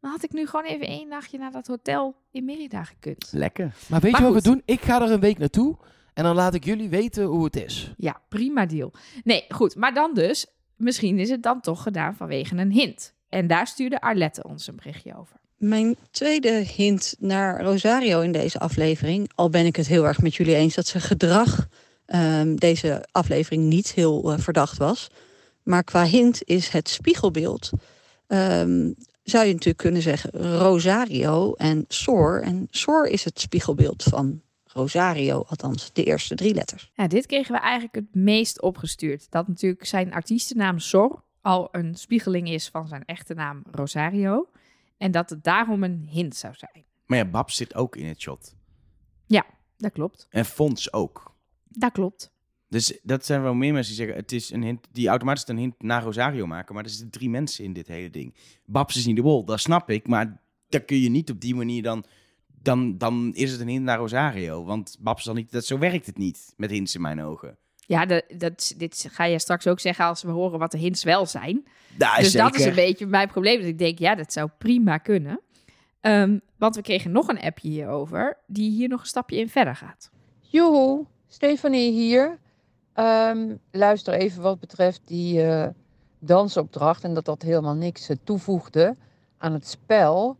[0.00, 3.28] Dan had ik nu gewoon even één nachtje naar dat hotel in Merida gekund.
[3.32, 3.74] Lekker.
[3.88, 4.62] Maar weet Maar je wat we doen?
[4.64, 5.76] Ik ga er een week naartoe
[6.14, 7.92] en dan laat ik jullie weten hoe het is.
[7.96, 8.92] Ja, prima deal.
[9.24, 13.14] Nee, goed, maar dan dus, misschien is het dan toch gedaan vanwege een hint.
[13.28, 15.36] En daar stuurde Arlette ons een berichtje over.
[15.56, 20.34] Mijn tweede hint naar Rosario in deze aflevering, al ben ik het heel erg met
[20.34, 21.68] jullie eens dat zijn gedrag
[22.10, 25.10] ehm, deze aflevering niet heel eh, verdacht was.
[25.62, 27.70] Maar qua hint is het spiegelbeeld.
[28.26, 28.92] ehm,
[29.22, 32.40] zou je natuurlijk kunnen zeggen Rosario en Soor.
[32.40, 36.90] En Soor is het spiegelbeeld van Rosario, althans de eerste drie letters.
[36.94, 39.30] Ja, dit kregen we eigenlijk het meest opgestuurd.
[39.30, 44.48] Dat natuurlijk zijn artiestennaam Sor al een spiegeling is van zijn echte naam Rosario.
[44.98, 46.84] En dat het daarom een hint zou zijn.
[47.06, 48.54] Maar ja, Babs zit ook in het shot.
[49.80, 50.26] Dat klopt.
[50.30, 51.34] En Fons ook.
[51.70, 52.32] Dat klopt.
[52.68, 55.58] Dus dat zijn wel meer mensen die zeggen, het is een hint, die automatisch een
[55.58, 56.74] hint naar Rosario maken.
[56.74, 58.34] Maar er zitten drie mensen in dit hele ding.
[58.64, 60.08] Babs is niet de wol, dat snap ik.
[60.08, 62.04] Maar dan kun je niet op die manier dan,
[62.62, 64.64] dan, dan is het een hint naar Rosario.
[64.64, 67.58] Want Babs dan niet, dat, zo werkt het niet met hints in mijn ogen.
[67.76, 71.04] Ja, de, dat, dit ga je straks ook zeggen als we horen wat de hints
[71.04, 71.66] wel zijn.
[71.98, 72.50] Ja, dus zeker.
[72.50, 73.58] dat is een beetje mijn probleem.
[73.58, 75.40] Dat ik denk, ja, dat zou prima kunnen.
[76.00, 79.76] Ehm, want we kregen nog een appje hierover, die hier nog een stapje in verder
[79.76, 80.10] gaat.
[80.40, 82.38] Joehoe, Stefanie hier.
[82.92, 85.68] Ehm, luister even wat betreft die eh,
[86.18, 88.96] dansopdracht en dat dat helemaal niks eh, toevoegde
[89.38, 90.36] aan het spel.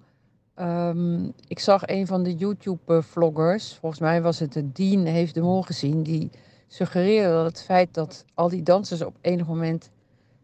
[0.55, 5.41] Ehm, ik zag een van de YouTube-vloggers, volgens mij was het de Dean Heeft de
[5.41, 6.31] Mol gezien, die
[6.67, 9.91] suggereerde dat het feit dat al die dansers op enig moment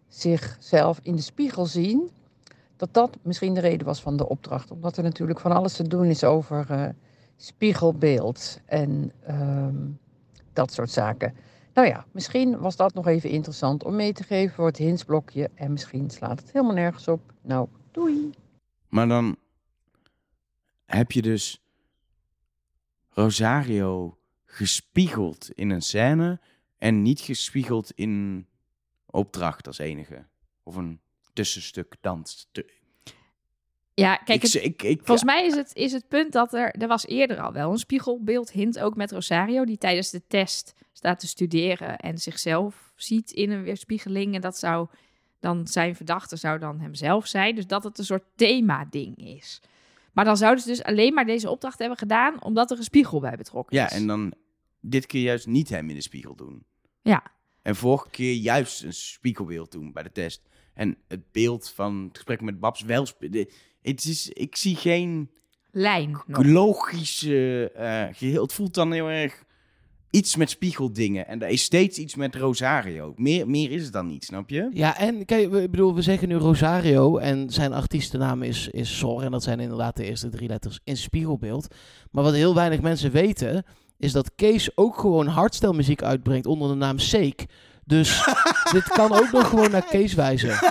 [0.08, 2.10] zichzelf in de spiegel zien,
[2.76, 4.70] dat dat misschien de reden was van de opdracht.
[4.70, 6.88] Omdat er natuurlijk van alles te doen is over eh,
[7.36, 9.74] spiegelbeeld en ehm,
[10.56, 11.34] dat soort zaken.
[11.74, 15.50] Nou ja, misschien was dat nog even interessant om mee te geven voor het hintsblokje.
[15.54, 17.32] En misschien slaat het helemaal nergens op.
[17.42, 18.30] Nou, doei.
[18.88, 19.36] Maar dan
[20.84, 21.62] heb je dus
[23.08, 26.40] Rosario gespiegeld in een scène
[26.78, 28.46] en niet gespiegeld in
[29.06, 30.26] opdracht als enige.
[30.62, 31.00] Of een
[31.32, 32.48] tussenstuk dans.
[34.00, 36.70] Ja, kijk, ik, het, ik, ik, volgens mij is het, is het punt dat er...
[36.74, 39.64] Er was eerder al wel een spiegelbeeld hint, ook met Rosario...
[39.64, 44.34] die tijdens de test staat te studeren en zichzelf ziet in een weerspiegeling.
[44.34, 44.88] En dat zou
[45.40, 47.54] dan zijn verdachte zou dan hemzelf zijn.
[47.54, 49.60] Dus dat het een soort thema-ding is.
[50.12, 52.42] Maar dan zouden ze dus alleen maar deze opdracht hebben gedaan...
[52.42, 53.92] omdat er een spiegel bij betrokken Ja, is.
[53.92, 54.32] en dan
[54.80, 56.64] dit keer juist niet hem in de spiegel doen.
[57.02, 57.22] Ja.
[57.62, 60.42] En vorige keer juist een spiegelbeeld doen bij de test.
[60.74, 63.06] En het beeld van het gesprek met Babs wel...
[63.18, 63.52] de-
[63.90, 65.30] Het is, ik zie geen
[65.70, 66.44] Lijn nog.
[66.44, 68.42] logische eh, geheel.
[68.42, 69.44] Het voelt dan heel erg
[70.10, 71.26] iets met spiegeldingen.
[71.26, 73.12] En er is steeds iets met Rosario.
[73.16, 74.68] Meer, meer is het dan niet, snap je?
[74.72, 78.98] Ja, en kijk, we- ik bedoel, we zeggen nu Rosario en zijn artiestennaam is, is
[78.98, 79.22] Sor.
[79.22, 81.74] En dat zijn inderdaad de eerste drie letters in spiegelbeeld.
[82.10, 83.64] Maar wat heel weinig mensen weten,
[83.98, 87.44] is dat Kees ook gewoon hardstyle uitbrengt onder de naam Seek.
[87.84, 88.24] Dus
[88.72, 90.58] dit kan ook nog gewoon naar Kees wijzen.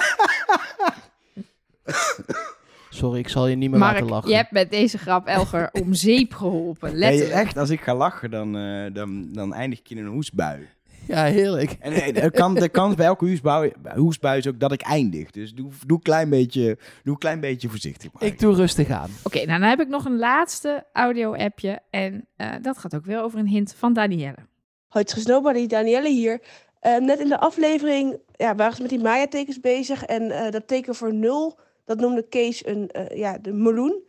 [2.96, 4.30] Sorry, ik zal je niet meer laten lachen.
[4.30, 6.94] je hebt met deze grap Elger om zeep geholpen.
[7.00, 10.68] Nee, echt, als ik ga lachen, dan, eh, dan, dan eindig ik in een hoesbui.
[11.08, 11.76] Ja, heerlijk.
[11.80, 15.32] En eh, de kans, de kans bij elke hoesbui, hoesbui is ook dat ik eindig.
[15.32, 18.12] Dus doe, doe, een klein beetje, doe een klein beetje voorzichtig.
[18.14, 18.26] Mark.
[18.26, 19.10] Ik doe rustig aan.
[19.24, 21.80] Oké, nou dan heb ik nog een laatste audio-appje.
[21.90, 24.48] En eh, dat gaat ook weer over een hint van Danielle.
[24.88, 26.42] Hoi, het is Nobody, Danielle hier.
[26.80, 30.04] Eh, net in de aflevering ja, waren ze met die Maya-tekens bezig.
[30.04, 34.04] En eh, dat teken voor nul, dat noemde Kees een, eh, ja, de meloen.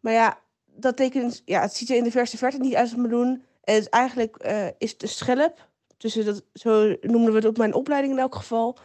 [0.00, 2.92] Maar ja, dat teken, ja, het ziet er in de verste verte niet uit als
[2.92, 3.44] een meloen.
[3.64, 5.68] En eigenlijk eh, is een schelp.
[5.96, 8.78] Dus dat, zo noemden we het op mijn opleiding in elk geval.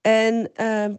[0.00, 0.94] En ehm,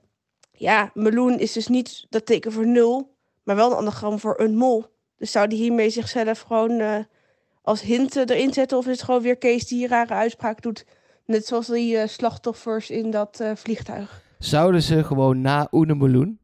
[0.52, 4.56] ja, meloen is dus niet dat teken voor nul, maar wel een anagram voor een
[4.56, 4.86] mol.
[5.18, 7.00] Dus zou die hiermee zichzelf gewoon eh,
[7.62, 8.78] als hint erin zetten?
[8.78, 10.86] Of is het gewoon weer Kees die rare uitspraak doet?
[11.26, 14.22] Net zoals die slachtoffers in dat vliegtuig.
[14.40, 16.40] Zouden ze gewoon na Oene Meloen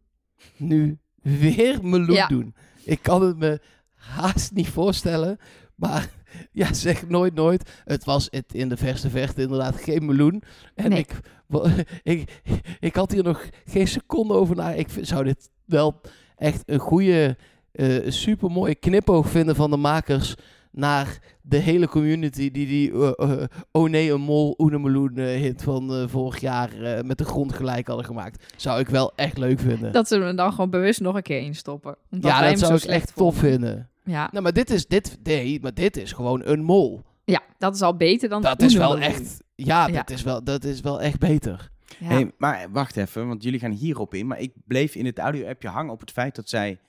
[0.58, 2.28] nu weer Meloen Ja.
[2.28, 2.56] doen?
[2.84, 3.60] Ik kan het me
[3.96, 5.38] haast niet voorstellen.
[5.76, 6.10] Maar
[6.52, 7.82] ja, zeg nooit nooit.
[7.86, 10.44] Het was het in de verste verte inderdaad geen meloen.
[10.76, 11.00] En Nee.
[11.00, 11.20] ik,
[12.14, 12.42] ik,
[12.80, 14.72] ik had hier nog geen seconde over na.
[14.72, 16.02] Ik zou dit wel
[16.36, 17.38] echt een goede,
[17.72, 20.36] eh super mooie knipoog vinden van de makers
[20.72, 25.26] naar de hele community die die eh, eh, Oh nee, een mol, Oene Meloen eh,
[25.26, 28.54] hit van eh, vorig jaar eh, met de grond gelijk hadden gemaakt.
[28.58, 29.92] Zou ik wel echt leuk vinden.
[29.92, 31.96] Dat ze hem dan gewoon bewust nog een keer instoppen.
[32.12, 33.90] Omdat ja, dat zou zo ik slecht echt tof vinden.
[34.04, 34.30] Ja.
[34.32, 37.02] Nou, maar dit is, dit, nee, maar dit is gewoon een mol.
[37.24, 39.16] ja, dat is al beter dan Dat is wel Oenemeloen.
[39.20, 39.94] echt, ja, Ja.
[39.94, 41.70] Dat, is wel, dat is wel echt beter.
[42.00, 42.08] Ja.
[42.08, 44.28] Hey, maar wacht even, want jullie gaan hierop in.
[44.28, 46.80] Maar ik bleef in het audio-appje hangen op het feit dat zij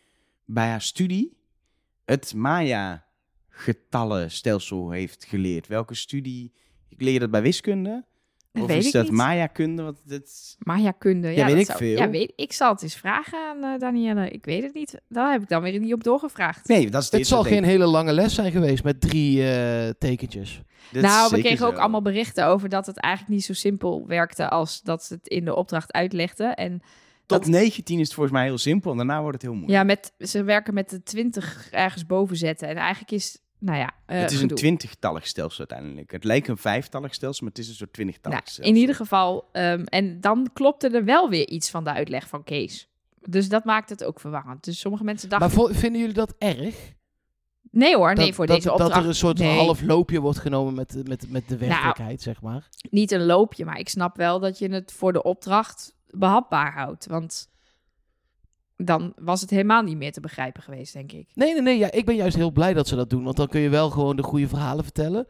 [0.45, 1.37] bij haar studie
[2.05, 2.35] het
[3.67, 5.67] Maya-getallenstelsel heeft geleerd.
[5.67, 6.53] Welke studie?
[6.89, 8.05] Ik leer dat bij wiskunde.
[8.53, 9.13] Dat of weet is ik dat niet.
[9.13, 9.95] Maya-kunde?
[10.07, 10.57] Het...
[10.59, 11.29] Maya-kunde.
[11.29, 11.97] Ja, Ja, weet dat ik zou- veel.
[11.97, 14.31] Ja, weet, ik zal het eens vragen aan eh, Danielle.
[14.31, 15.01] Ik weet het niet.
[15.09, 16.69] Daar heb ik dan weer niet op doorgevraagd.
[16.69, 19.89] Nee, dat is Het dit zal geen hele lange les zijn geweest met drie eh,
[19.99, 20.63] tekentjes.
[20.93, 21.81] Dat nou, we kregen ook zo.
[21.81, 25.45] allemaal berichten over dat het eigenlijk niet zo simpel werkte als dat ze het in
[25.45, 26.45] de opdracht uitlegde.
[26.45, 26.83] En
[27.27, 29.79] Tot 19 is het volgens mij heel simpel en daarna wordt het heel moeilijk.
[29.79, 32.69] ja, met, ze werken met de 20 ergens boven zetten.
[32.69, 34.51] En eigenlijk is, nou ja, eh, het is gedoe.
[34.51, 36.11] een twintigtallig stelsel uiteindelijk.
[36.11, 38.75] Het lijkt een vijftallig stelsel, maar het is een soort twintigtallig Nou, stelsel.
[38.75, 42.45] in ieder geval, ehm, en dan klopte er wel weer iets van de uitleg van
[42.45, 42.89] Kees.
[43.21, 44.65] Dus dat maakt het ook verwarrend.
[44.65, 46.93] Dus sommige mensen dachten, Maar vinden jullie dat erg?
[47.71, 48.93] nee hoor, nee, voor dat, deze opdracht.
[48.93, 49.57] Dat er een soort nee.
[49.57, 52.69] half loopje wordt genomen met, met, met de Nou, werkelijkheid, zeg maar.
[52.91, 57.07] niet een loopje, maar ik snap wel dat je het voor de opdracht behapbaar houdt.
[57.07, 57.50] Want
[58.85, 61.29] dan was het helemaal niet meer te begrijpen geweest, denk ik.
[61.35, 61.79] Nee, nee, nee.
[61.79, 63.25] Ja, ik ben juist heel blij dat ze dat doen.
[63.25, 65.27] Want dan kun je wel gewoon de goede verhalen vertellen.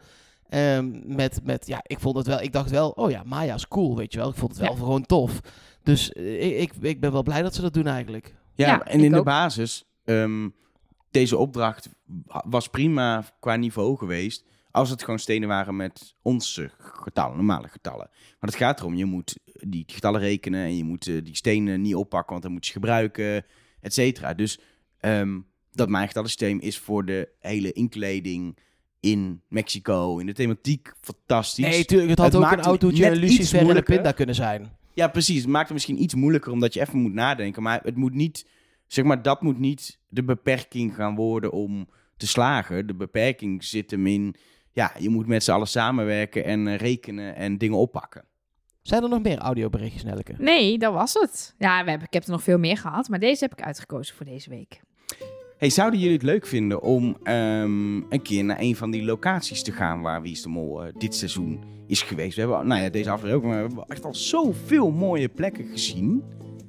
[0.48, 3.68] Ehm, met, met, ja, ik vond het wel, ik dacht wel, oh ja, Maya is
[3.68, 4.28] cool, weet je wel.
[4.28, 4.76] Ik vond het wel Ja.
[4.78, 5.40] gewoon tof.
[5.82, 8.34] Dus eh, ik, ik, ik ben wel blij dat ze dat doen eigenlijk.
[8.54, 10.48] Ja, Ja, en in de basis, ehm,
[11.10, 11.88] deze opdracht
[12.26, 14.44] was prima qua niveau geweest.
[14.70, 18.08] Als het gewoon stenen waren met onze getallen, normale getallen.
[18.10, 21.80] Maar het gaat erom, je moet die getallen rekenen en je moet eh, die stenen
[21.80, 23.44] niet oppakken, want dan moet je ze gebruiken,
[23.80, 24.34] et cetera.
[24.34, 24.60] Dus
[25.00, 25.38] ehm,
[25.72, 28.58] dat getallensysteem is voor de hele inkleding
[29.00, 31.64] in Mexico, in de thematiek, fantastisch.
[31.64, 34.78] Nee, tuurlijk, het had Het ook een autootje, een lucifer en een pinda kunnen zijn.
[34.94, 35.40] Ja, precies.
[35.40, 37.62] Het maakt het misschien iets moeilijker omdat je even moet nadenken.
[37.62, 38.46] Maar het moet niet,
[38.86, 42.86] zeg maar, dat moet niet de beperking gaan worden om te slagen.
[42.86, 44.34] De beperking zit hem in
[44.72, 48.24] ja, je moet met z'n allen samenwerken en eh, rekenen en dingen oppakken.
[48.82, 50.34] Zijn er nog meer audioberichtjes, Nelke?
[50.38, 51.54] Nee, dat was het.
[51.58, 54.16] Ja, we hebben, ik heb er nog veel meer gehad, maar deze heb ik uitgekozen
[54.16, 54.80] voor deze week.
[55.58, 59.62] Hey, zouden jullie het leuk vinden om ehm, een keer naar een van die locaties
[59.62, 62.34] te gaan waar Wie is de Mol eh, dit seizoen is geweest?
[62.34, 65.64] We hebben, nou ja, deze aflevering ook, maar we hebben echt al zoveel mooie plekken
[65.64, 66.22] gezien.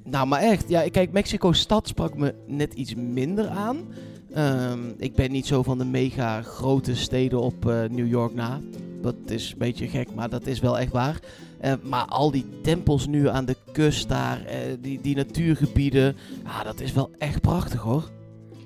[0.04, 0.68] Nou, maar echt.
[0.68, 3.86] Ja, kijk, Mexico-stad sprak me net iets minder aan.
[4.34, 8.60] Ehm, ik ben niet zo van de mega grote steden op eh, New York na.
[9.02, 11.20] Dat is een beetje gek, maar dat is wel echt waar.
[11.60, 16.62] Eh, maar al die tempels nu aan de kust daar, eh, die, die natuurgebieden, ja,
[16.62, 18.10] dat is wel echt prachtig hoor.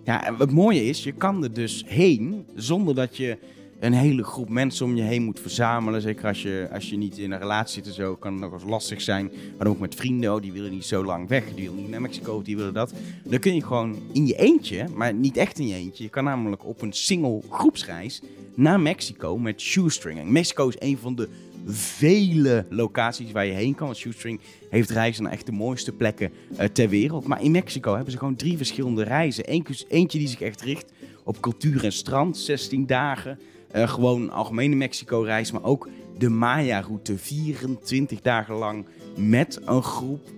[0.05, 3.39] Ja, en het mooie is, je kan er dus heen zonder dat je
[3.81, 6.01] een hele groep mensen om je heen moet verzamelen.
[6.01, 8.53] Zeker als je, als je niet in een relatie zit en zo, kan het nog
[8.53, 9.31] eens lastig zijn.
[9.59, 11.45] Maar ook met vrienden, oh, die willen niet zo lang weg.
[11.45, 12.93] Die willen niet naar Mexico, die willen dat.
[13.25, 16.05] Dan kun je gewoon in je eentje, maar niet echt in je eentje.
[16.05, 18.23] Je kan namelijk op een single groepsreis
[18.55, 20.31] naar Mexico met shoestring.
[20.31, 21.29] Mexico is een van de
[21.67, 23.87] vele locaties waar je heen kan.
[23.87, 27.27] Want Shoestring heeft reizen naar echt de mooiste plekken uh, ter wereld.
[27.27, 29.45] Maar in Mexico hebben ze gewoon drie verschillende reizen.
[29.89, 30.93] Eentje die zich echt richt
[31.25, 33.39] op cultuur en strand, 16 dagen.
[33.77, 38.87] Uh, gewoon algemene Mexico-reis, maar ook de Maya-route, 24 dagen lang
[39.17, 40.29] met een groep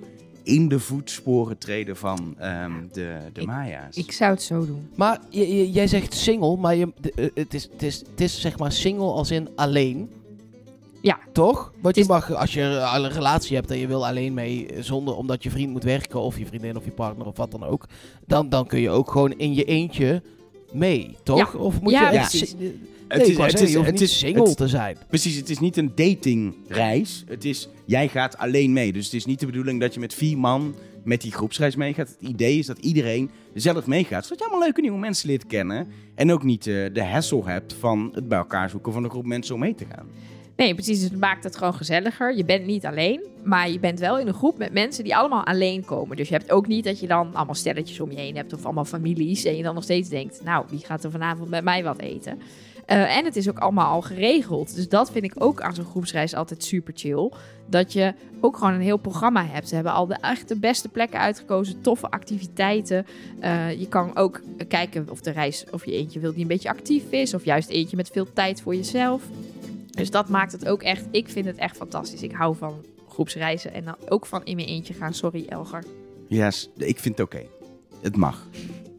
[0.42, 3.96] in de voetsporen treden van um, de, de ik, Maya's.
[3.96, 4.88] Ik zou het zo doen.
[4.94, 8.72] Maar jij zegt single, maar je, de, het, is, het, is, het is zeg maar
[8.72, 10.10] single als in alleen.
[11.00, 11.18] Ja.
[11.32, 11.72] Toch?
[11.80, 12.62] Want je mag, als je
[12.94, 16.38] een relatie hebt en je wil alleen mee, zonder omdat je vriend moet werken, of
[16.38, 17.86] je vriendin of je partner of wat dan ook,
[18.26, 20.22] dan, dan kun je ook gewoon in je eentje
[20.72, 21.52] mee, toch?
[21.52, 21.58] Ja.
[21.58, 22.20] Of moet ja, je ja.
[22.20, 22.32] echt
[23.08, 24.96] het is, het is, het niet is single het, te zijn.
[25.08, 27.24] Precies, het is niet een datingreis.
[27.26, 28.92] Het is, jij gaat alleen mee.
[28.92, 32.08] Dus het is niet de bedoeling dat je met vier man met die groepsreis meegaat.
[32.08, 34.22] Het idee is dat iedereen zelf meegaat.
[34.22, 35.88] Zodat je allemaal leuke nieuwe mensen leert kennen.
[36.14, 39.26] En ook niet uh, de hassle hebt van het bij elkaar zoeken van een groep
[39.26, 40.06] mensen om mee te gaan.
[40.58, 41.00] Nee, precies.
[41.00, 42.36] Dus het maakt het gewoon gezelliger.
[42.36, 45.44] Je bent niet alleen, maar je bent wel in een groep met mensen die allemaal
[45.44, 46.16] alleen komen.
[46.16, 48.64] Dus je hebt ook niet dat je dan allemaal stelletjes om je heen hebt of
[48.64, 49.44] allemaal families.
[49.44, 52.40] En je dan nog steeds denkt, nou, wie gaat er vanavond met mij wat eten?
[52.86, 54.74] Uh, en het is ook allemaal al geregeld.
[54.74, 57.30] Dus dat vind ik ook aan zo'n groepsreis altijd super chill.
[57.66, 59.68] Dat je ook gewoon een heel programma hebt.
[59.68, 63.06] Ze hebben al de echt de beste plekken uitgekozen, toffe activiteiten.
[63.40, 66.68] Uh, je kan ook kijken of de reis, of je eentje wil die een beetje
[66.68, 69.22] actief is, of juist eentje met veel tijd voor jezelf.
[69.98, 72.22] Dus dat maakt het ook echt, ik vind het echt fantastisch.
[72.22, 75.14] Ik hou van groepsreizen en dan ook van in mijn eentje gaan.
[75.14, 75.84] Sorry, Elger.
[76.26, 77.36] Yes, ik vind het oké.
[77.36, 77.48] Okay.
[78.00, 78.46] Het mag.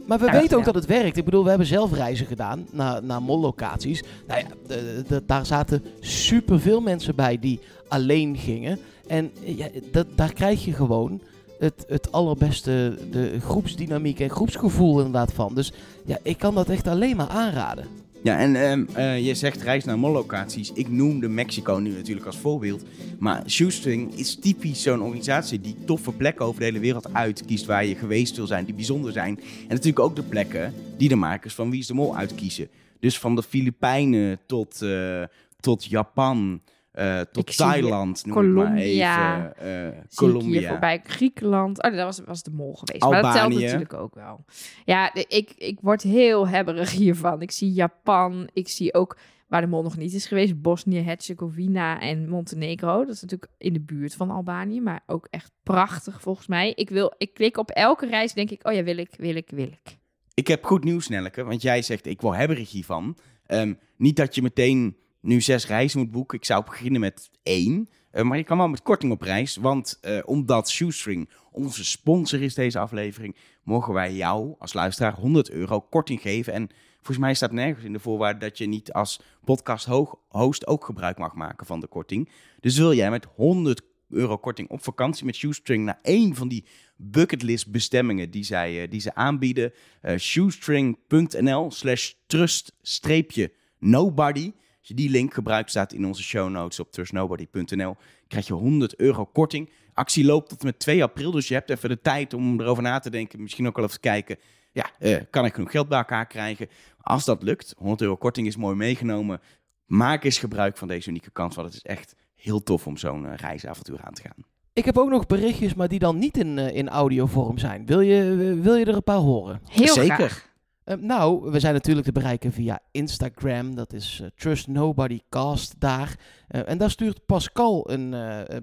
[0.05, 0.71] Maar we nou, weten ook ja.
[0.71, 1.17] dat het werkt.
[1.17, 4.03] Ik bedoel, we hebben zelf reizen gedaan naar, naar mollocaties.
[4.27, 8.79] Nou ja, de, de, daar zaten superveel mensen bij die alleen gingen.
[9.07, 11.21] En ja, dat, daar krijg je gewoon
[11.59, 15.55] het, het allerbeste de groepsdynamiek en groepsgevoel inderdaad van.
[15.55, 15.71] Dus
[16.05, 17.88] ja, ik kan dat echt alleen maar aanraden.
[18.23, 20.73] Ja, en um, uh, je zegt reis naar mollocaties.
[20.73, 22.84] Ik noemde Mexico nu natuurlijk als voorbeeld.
[23.19, 27.86] Maar Shoestring is typisch zo'n organisatie die toffe plekken over de hele wereld uitkiest waar
[27.86, 29.39] je geweest wil zijn, die bijzonder zijn.
[29.39, 32.67] En natuurlijk ook de plekken die de makers van Wie is de Mol uitkiezen.
[32.99, 35.23] Dus van de Filipijnen tot, uh,
[35.60, 36.62] tot Japan.
[36.99, 39.93] Uh, tot Thailand, noem Colombia, ik maar even.
[39.93, 40.69] Uh, Colombia.
[40.69, 41.83] Voorbij Griekenland.
[41.83, 43.03] Oh, dat was, was de mol geweest.
[43.03, 43.21] Albanië.
[43.21, 44.45] Maar dat telt natuurlijk ook wel.
[44.85, 47.41] Ja, ik, ik word heel hebberig hiervan.
[47.41, 48.49] Ik zie Japan.
[48.53, 50.62] Ik zie ook waar de mol nog niet is geweest.
[50.62, 53.05] Bosnië-Herzegovina en Montenegro.
[53.05, 54.81] Dat is natuurlijk in de buurt van Albanië.
[54.81, 56.71] Maar ook echt prachtig volgens mij.
[56.75, 59.49] Ik, wil, ik klik op elke reis denk ik, oh ja, wil ik, wil ik,
[59.49, 59.97] wil ik.
[60.33, 61.43] Ik heb goed nieuws, Nelleke.
[61.43, 63.17] Want jij zegt, ik word hebberig hiervan.
[63.47, 66.38] Um, niet dat je meteen nu zes reizen moet boeken.
[66.38, 67.89] Ik zou beginnen met één.
[68.12, 69.55] Uh, maar je kan wel met korting op reis.
[69.55, 75.49] Want uh, omdat Shoestring onze sponsor is deze aflevering, mogen wij jou als luisteraar 100
[75.49, 76.53] euro korting geven.
[76.53, 79.86] En volgens mij staat nergens in de voorwaarden dat je niet als podcast
[80.27, 82.29] host ook gebruik mag maken van de korting.
[82.60, 86.65] Dus wil jij met 100 euro korting op vakantie met Shoestring naar één van die
[86.95, 89.73] bucketlist bestemmingen die, zij, uh, die ze aanbieden.
[90.17, 94.51] shoestring.nl slash trust-nobody.
[94.80, 97.96] Als je die link gebruikt, staat in onze show notes op trustnobody.nl.
[98.28, 99.70] Krijg je 100 euro korting.
[99.94, 102.84] Actie loopt tot en met 2 april, dus je hebt even de tijd om erover
[102.84, 103.42] na te denken.
[103.42, 104.38] Misschien ook wel even kijken,
[104.72, 106.68] ja, uh, kan ik genoeg geld bij elkaar krijgen?
[107.02, 109.42] Als dat lukt, 100 euro korting is mooi meegenomen.
[109.86, 113.26] Maak eens gebruik van deze unieke kans, want het is echt heel tof om zo'n
[113.26, 114.46] uh, reisavontuur aan te gaan.
[114.74, 117.86] Ik heb ook nog berichtjes, maar die dan niet in, uh, in audiovorm zijn.
[117.86, 119.62] Wil je, wil je er een paar horen?
[119.65, 120.15] Heel Zeker.
[120.15, 120.48] graag.
[120.89, 123.75] Uh, nou, we zijn natuurlijk te bereiken via Instagram.
[123.75, 126.19] Dat is uh, Trust Nobody Cast daar.
[126.49, 128.10] Uh, en daar stuurt Pascal een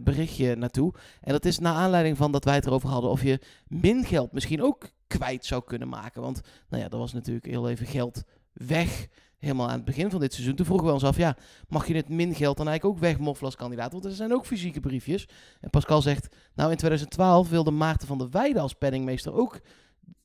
[0.05, 0.95] berichtje naartoe.
[1.21, 4.33] En dat is naar aanleiding van dat wij het erover hadden of je min geld
[4.33, 6.23] misschien ook kwijt zou kunnen maken.
[6.23, 9.07] Want nou ja, er was natuurlijk heel even geld weg
[9.39, 10.55] helemaal aan het begin van dit seizoen.
[10.55, 11.37] Toen vroegen we ons af, ja,
[11.69, 13.93] mag je het min geld dan eigenlijk ook wegmoffelen als kandidaat?
[13.93, 15.29] Want er zijn ook fysieke briefjes.
[15.61, 19.61] En Pascal zegt, nou in 2012 wilde Maarten van der Weijden als penningmeester ook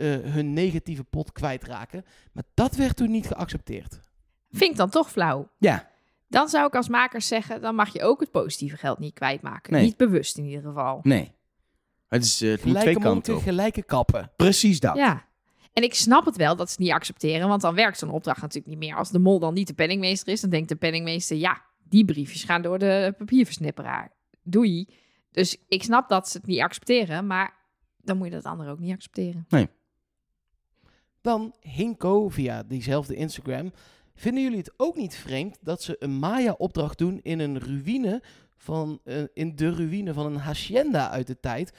[0.01, 2.05] eh, hun negatieve pot kwijtraken.
[2.31, 3.99] Maar dat werd toen niet geaccepteerd.
[4.51, 5.49] Vind ik dan toch flauw.
[5.57, 5.89] Ja,
[6.27, 9.73] Dan zou ik als makers zeggen, dan mag je ook het positieve geld niet kwijtmaken.
[9.73, 9.83] Nee.
[9.83, 10.99] Niet bewust in ieder geval.
[11.03, 11.31] nee.
[12.07, 13.41] Het, is, eh, het moet twee Gelijke kanten monten, op.
[13.41, 14.31] gelijke kappen.
[14.35, 14.95] Precies dat.
[14.95, 15.25] Ja.
[15.73, 18.41] En ik snap het wel dat ze het niet accepteren, want dan werkt zo'n opdracht
[18.41, 18.95] natuurlijk niet meer.
[18.95, 22.43] Als de mol dan niet de penningmeester is, dan denkt de penningmeester, ja, die briefjes
[22.43, 24.11] gaan door de papierversnipperaar.
[24.43, 24.87] Doei.
[25.31, 27.53] Dus ik snap dat ze het niet accepteren, maar
[27.97, 29.45] dan moet je dat andere ook niet accepteren.
[31.21, 33.71] Dan Hinko via diezelfde Instagram.
[34.15, 38.21] Vinden jullie het ook niet vreemd dat ze een Maya-opdracht doen in een ruïne
[38.57, 41.73] van, eh, in de ruïne van een hacienda uit de tijd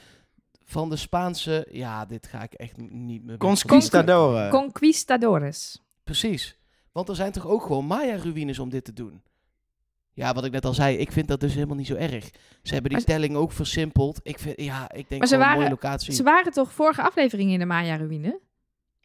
[0.65, 3.37] van de Spaanse, ja, dit ga ik echt niet meer.
[3.37, 4.49] Conquistador.
[4.49, 5.81] Conquistadores.
[6.03, 6.57] Precies.
[6.91, 9.21] Want er zijn toch ook gewoon Maya-ruïnes om dit te doen?
[10.13, 12.29] Ja, wat ik net al zei, ik vind dat dus helemaal niet zo erg.
[12.63, 14.19] Ze hebben die Maar- telling ook versimpeld.
[14.23, 16.13] Ik vind, ja, ik denk Maar ze gewoon een mooie waren- locatie.
[16.13, 18.39] Ze waren toch vorige aflevering in de Maya-ruïne?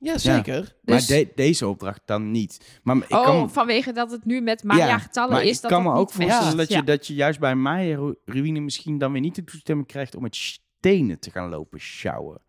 [0.00, 0.74] Ja, zeker.
[0.82, 2.78] Maar Dus- de- deze opdracht dan niet.
[2.82, 5.56] Maar ik oh, kan, vanwege dat het nu met Ja, Maya-getallen maar is.
[5.56, 6.82] ik dat kan dat me ook voorstellen dat, je, Ja.
[6.82, 10.36] dat je juist bij Maya ruïne misschien dan weer niet de toestemming krijgt om met
[10.36, 12.40] stenen te gaan lopen sjouwen.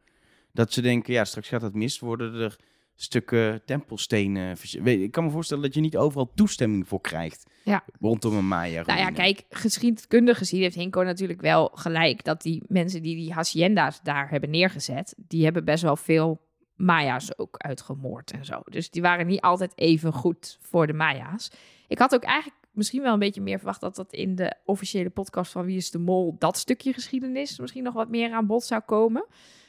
[0.53, 2.55] Dat ze denken, ja, straks gaat het mis, worden er
[2.95, 4.57] stukken tempelstenen.
[4.83, 7.83] Ik kan me voorstellen dat je niet overal toestemming voor krijgt Ja.
[7.99, 12.63] rondom een Maya Nou ja, kijk, geschiedkundig gezien heeft Hinko natuurlijk wel gelijk dat die
[12.67, 16.47] mensen die die hacienda's daar hebben neergezet, die hebben best wel veel
[16.79, 18.61] Maya's ook uitgemoord en zo.
[18.65, 21.51] Dus die waren niet altijd even goed voor de Maya's.
[21.87, 25.09] Ik had ook eigenlijk misschien wel een beetje meer verwacht dat dat in de officiële
[25.09, 28.63] podcast van Wie is de Mol dat stukje geschiedenis misschien nog wat meer aan bod
[28.63, 29.25] zou komen.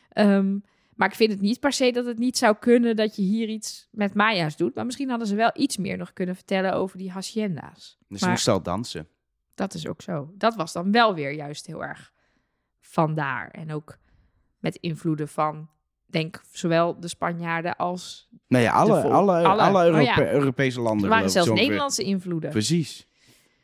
[0.08, 0.58] Ehm,
[0.94, 3.48] maar ik vind het niet per se dat het niet zou kunnen dat je hier
[3.48, 4.74] iets met Maya's doet.
[4.74, 7.98] Maar misschien hadden ze wel iets meer nog kunnen vertellen over die hacienda's.
[8.08, 9.08] Dus ze maar- moest al dansen.
[9.54, 10.32] Dat is ook zo.
[10.34, 12.12] Dat was dan wel weer juist heel erg
[12.80, 13.50] vandaar.
[13.50, 13.98] En ook
[14.58, 15.68] met invloeden van,
[16.12, 18.28] denk zowel de Spanjaarden als...
[18.46, 19.78] Ja, alle, alle, alle, alle.
[19.78, 20.32] Oh Europe- ja.
[20.32, 21.04] Europese landen.
[21.04, 21.50] Er waren zelfs.
[21.50, 22.50] Nederlandse invloeden.
[22.50, 23.06] Precies.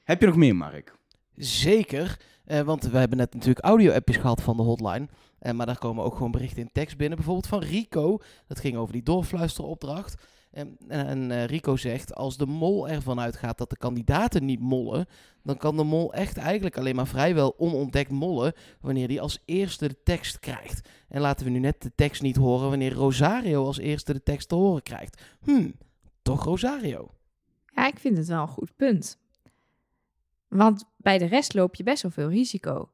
[0.05, 0.97] Heb je nog meer, Mark?
[1.37, 5.09] Zeker, eh, want we hebben net natuurlijk audio-appjes gehad van de hotline.
[5.39, 7.17] Eh, maar daar komen ook gewoon berichten in tekst binnen.
[7.17, 8.19] Bijvoorbeeld van Rico.
[8.47, 10.15] Dat ging over die doorfluisteropdracht.
[10.57, 15.07] En, en, eh, Rico zegt, als de mol ervan uitgaat dat de kandidaten niet mollen,
[15.43, 19.89] dan kan de mol echt eigenlijk alleen maar vrijwel onontdekt mollen wanneer hij als eerste
[19.89, 20.89] de tekst krijgt.
[21.09, 24.49] En laten we nu net de tekst niet horen wanneer Rosario als eerste de tekst
[24.49, 25.23] te horen krijgt.
[25.45, 25.71] Hm,
[26.23, 27.11] toch Rosario.
[27.67, 29.19] Ja, ik vind het wel een goed punt.
[30.49, 32.91] Want bij de rest loop je best wel veel risico.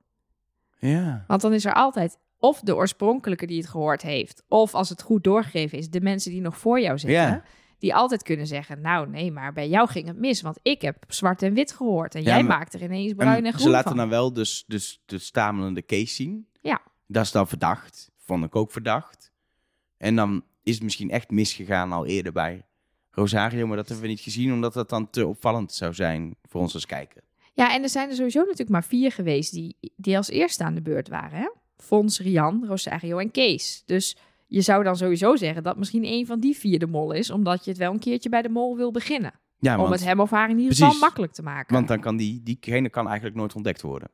[0.79, 1.25] Ja.
[1.27, 5.03] Want dan is er altijd of de oorspronkelijke die het gehoord heeft, of als het
[5.03, 7.43] goed doorgegeven is, de mensen die nog voor jou zitten,
[7.79, 11.05] die altijd kunnen zeggen, nou nee, maar bij jou ging het mis, want ik heb
[11.09, 13.63] zwart en wit gehoord en Ja, jij maar- maakt er ineens bruin en, En groen
[13.65, 13.97] ze laten van.
[13.97, 16.47] dan wel dus, dus de stamelende case zien.
[16.61, 16.81] Ja.
[17.07, 18.11] Dat is dan verdacht.
[18.17, 19.33] Vond ik ook verdacht.
[19.97, 22.67] En dan is het misschien echt misgegaan al eerder bij
[23.11, 23.67] Rosario.
[23.67, 26.75] Maar dat hebben we niet gezien, omdat dat dan te opvallend zou zijn voor ons
[26.75, 27.23] als kijker.
[27.55, 30.75] Ja, en er zijn er sowieso natuurlijk maar vier geweest die, die als eerste aan
[30.75, 31.39] de beurt waren.
[31.39, 31.49] Hè?
[31.83, 33.83] Fons, Rian, Rosario en Kees.
[33.87, 34.17] Dus
[34.47, 37.65] je zou dan sowieso zeggen dat misschien een van die vier de mol is, omdat
[37.65, 39.33] je het wel een keertje bij de mol wil beginnen.
[39.59, 40.85] Ja, om want, het hem of haar in ieder Precies.
[40.85, 41.75] geval makkelijk te maken.
[41.75, 44.09] want dan kan die, diegene kan eigenlijk nooit ontdekt worden.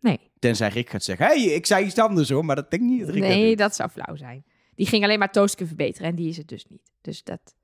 [0.00, 2.88] nee, Tenzij Rick gaat zeggen, hey, ik zei iets anders hoor, maar dat denk ik
[2.88, 4.44] niet dat Rick nee dat zou flauw zijn.
[4.74, 6.92] Die ging alleen maar Tooske verbeteren en die is het dus niet.
[7.00, 7.54] Dus dat,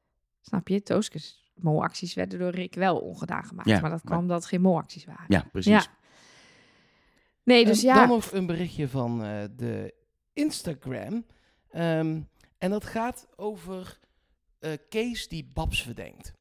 [0.40, 3.68] snap je, Tooske's molacties werden door Rick wel ongedaan gemaakt.
[3.68, 5.24] Ja, maar dat maar- kwam omdat het geen molacties waren.
[5.28, 5.72] Ja, precies.
[5.72, 5.86] Ja.
[7.44, 7.94] Nee, dus ja.
[7.94, 9.94] Dan nog een berichtje van eh, de
[10.32, 11.26] Instagram.
[11.70, 12.20] Ehm,
[12.58, 13.98] en dat gaat over
[14.58, 16.34] eh Kees die Babs verdenkt.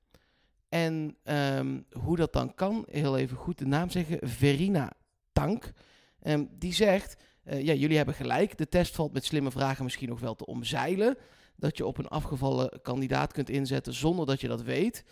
[0.69, 4.91] En ehm, hoe dat dan kan, heel even goed de naam zeggen, Verina
[5.31, 5.71] Tank.
[6.21, 10.09] Ehm, die zegt, eh, ja, jullie hebben gelijk, de test valt met slimme vragen misschien
[10.09, 11.17] nog wel te omzeilen.
[11.55, 15.03] Dat je op een afgevallen kandidaat kunt inzetten zonder dat je dat weet.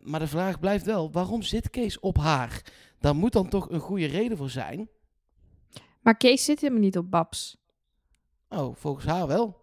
[0.00, 2.62] Maar de vraag blijft wel, waarom zit Kees op haar?
[3.02, 4.88] Daar moet dan toch een goede reden voor zijn.
[6.00, 7.56] Maar Kees zit helemaal niet op Babs.
[8.48, 9.60] Oh, volgens haar wel.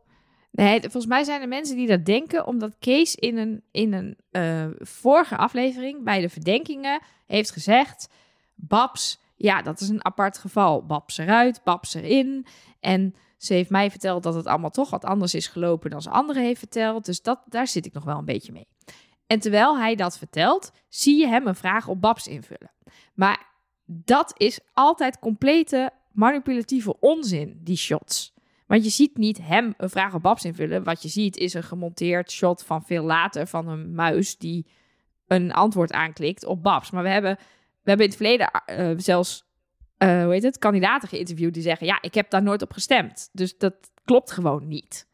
[0.52, 4.18] Nee, volgens mij zijn er mensen die dat denken, omdat Kees in een, in een
[4.32, 8.10] eh, vorige aflevering bij de verdenkingen heeft gezegd:
[8.56, 10.86] Babs, ja, dat is een apart geval.
[10.86, 12.46] Babs eruit, Babs erin.
[12.80, 16.10] En ze heeft mij verteld dat het allemaal toch wat anders is gelopen dan ze
[16.10, 17.06] anderen heeft verteld.
[17.06, 18.68] Dus dat, daar zit ik nog wel een beetje mee.
[19.30, 22.72] En terwijl hij dat vertelt, zie je hem een vraag op Babs invullen.
[23.14, 23.46] Maar
[23.86, 28.34] dat is altijd complete manipulatieve onzin, die shots.
[28.68, 30.84] Want je ziet niet hem een vraag op Babs invullen.
[30.84, 34.66] Wat je ziet is een gemonteerd shot van veel later van een muis die
[35.28, 36.92] een antwoord aanklikt op Babs.
[36.92, 37.36] Maar we hebben,
[37.84, 39.44] we hebben in het verleden eh, zelfs,
[39.98, 43.30] eh, hoe heet het, kandidaten geïnterviewd die zeggen, ja, ik heb daar nooit op gestemd.
[43.32, 45.09] Dus dat klopt gewoon niet.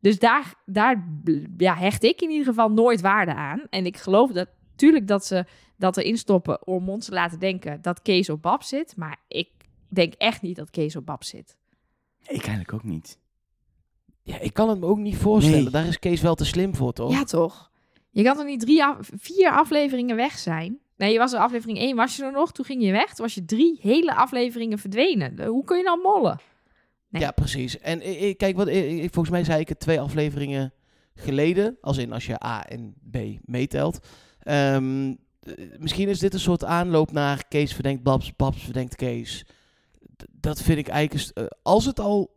[0.00, 1.08] Dus daar, daar
[1.56, 3.62] ja, hecht ik in ieder geval nooit waarde aan.
[3.70, 5.44] En ik geloof dat, natuurlijk dat ze
[5.76, 8.96] dat erin stoppen om ons te laten denken dat Kees op Babs zit.
[8.96, 9.48] Maar ik
[9.88, 11.56] denk echt niet dat Kees op Babs zit.
[12.22, 13.18] Ik eigenlijk ook niet.
[14.22, 15.62] Ja, ik kan het me ook niet voorstellen.
[15.62, 15.70] Nee.
[15.72, 17.12] Daar is Kees wel te slim voor, toch?
[17.12, 17.70] Ja, toch?
[18.10, 20.78] Je kan toch niet drie, af- vier afleveringen weg zijn?
[20.96, 22.52] Nee, je was in aflevering 1, was je er nog?
[22.52, 23.06] Toen ging je weg.
[23.14, 25.46] Toen was je drie hele afleveringen verdwenen.
[25.46, 26.38] Hoe kun je nou mollen?
[27.10, 27.78] Ja, precies.
[27.78, 27.98] En
[28.36, 28.68] kijk, wat,
[29.00, 30.72] volgens mij zei ik het twee afleveringen
[31.14, 31.78] geleden.
[31.80, 34.06] Als in als je A en B meetelt.
[34.40, 39.46] Ehm, eh, misschien is dit een soort aanloop naar Kees verdenkt Babs, Babs verdenkt Kees.
[40.30, 41.30] Dat vind ik eigenlijk...
[41.36, 42.30] eh, als het al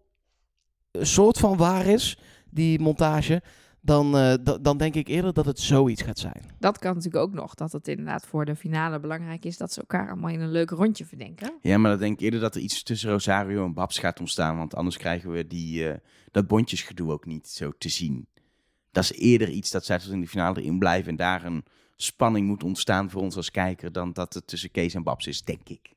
[0.91, 2.17] een soort van waar is,
[2.49, 3.41] die montage...
[3.85, 6.41] Dan, eh, da- dan denk ik eerder dat het zoiets gaat zijn.
[6.59, 7.53] Dat kan natuurlijk ook nog.
[7.53, 10.69] Dat het inderdaad voor de finale belangrijk is dat ze elkaar allemaal in een leuk
[10.69, 11.57] rondje verdenken.
[11.61, 14.57] Ja, maar dan denk ik eerder dat er iets tussen Rosario en Babs gaat ontstaan.
[14.57, 15.97] Want anders krijgen we die, eh,
[16.31, 18.27] dat bondjesgedoe ook niet zo te zien.
[18.91, 21.09] Dat is eerder iets dat zij tot in de finale erin blijven.
[21.09, 21.63] En daar een
[21.95, 23.91] spanning moet ontstaan voor ons als kijker.
[23.91, 25.93] Dan dat het tussen Kees en Babs is, denk ik.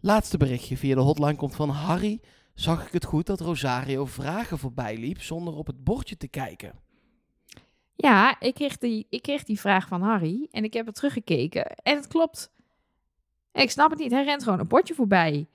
[0.00, 2.20] Laatste berichtje via de hotline komt van Harry.
[2.56, 6.72] Zag ik het goed dat Rosario vragen voorbij liep zonder op het bordje te kijken?
[7.94, 11.66] Ja, ik kreeg, die, ik kreeg die vraag van Harry en ik heb het teruggekeken.
[11.66, 12.50] En het klopt.
[13.52, 14.10] Ik snap het niet.
[14.10, 15.46] Hij rent gewoon een bordje voorbij.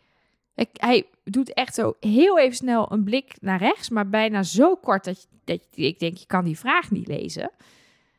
[0.74, 5.04] Hij doet echt zo heel even snel een blik naar rechts, maar bijna zo kort
[5.04, 7.52] dat, dat ik denk, je kan die vraag niet lezen.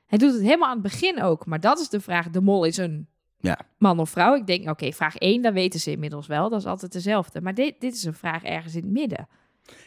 [0.06, 2.30] Hij doet het helemaal aan het begin ook, maar dat is de vraag.
[2.30, 3.08] De mol is een
[3.42, 3.58] Ja.
[3.78, 4.34] man of vrouw.
[4.34, 6.50] Ik denk, oké, vraag 1, dat weten ze inmiddels wel.
[6.50, 7.40] Dat is altijd dezelfde.
[7.40, 9.28] Maar dit, dit is een vraag ergens in het midden.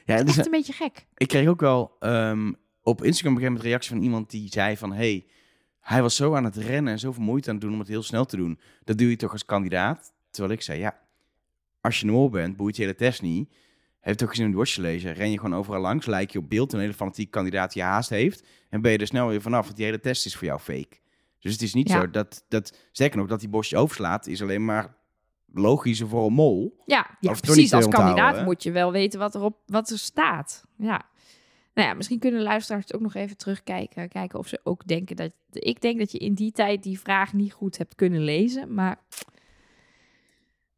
[0.06, 1.06] Ja, Echt dus, een beetje gek.
[1.18, 2.51] ik kreeg ook wel ehm,
[2.84, 4.93] op Instagram een een reactie van iemand die zei van...
[4.93, 5.26] Hey,
[5.80, 8.03] hij was zo aan het rennen en zoveel moeite aan het doen om het heel
[8.03, 8.60] snel te doen.
[8.84, 10.14] Dat doe je toch als kandidaat?
[10.32, 10.99] Terwijl ik zei, ja,
[11.82, 13.53] als je een mol bent, boeit je hele test niet.
[13.99, 15.14] Heeft ook gezien bordje te lezen.
[15.14, 18.10] Ren je gewoon overal langs, lijk je op beeld een hele fanatieke kandidaat die haast
[18.10, 18.43] heeft.
[18.70, 20.97] En ben je er snel weer vanaf, want die hele test is voor jou fake.
[21.46, 22.00] Dus het is niet Ja.
[22.00, 24.96] zo dat, dat, sterker nog, dat die bordje overslaat, is alleen maar
[25.54, 26.82] logischer voor een mol.
[26.86, 27.74] Ja, ja Of toch niet precies.
[27.74, 30.66] Als kandidaat moet je wel weten wat, erop, wat er staat.
[30.78, 31.06] Ja.
[31.74, 34.10] Nou ja, misschien kunnen luisteraars ook nog even terugkijken.
[34.10, 35.34] Kijken of ze ook denken dat...
[35.52, 38.74] Ik denk dat je in die tijd die vraag niet goed hebt kunnen lezen.
[38.74, 39.00] Maar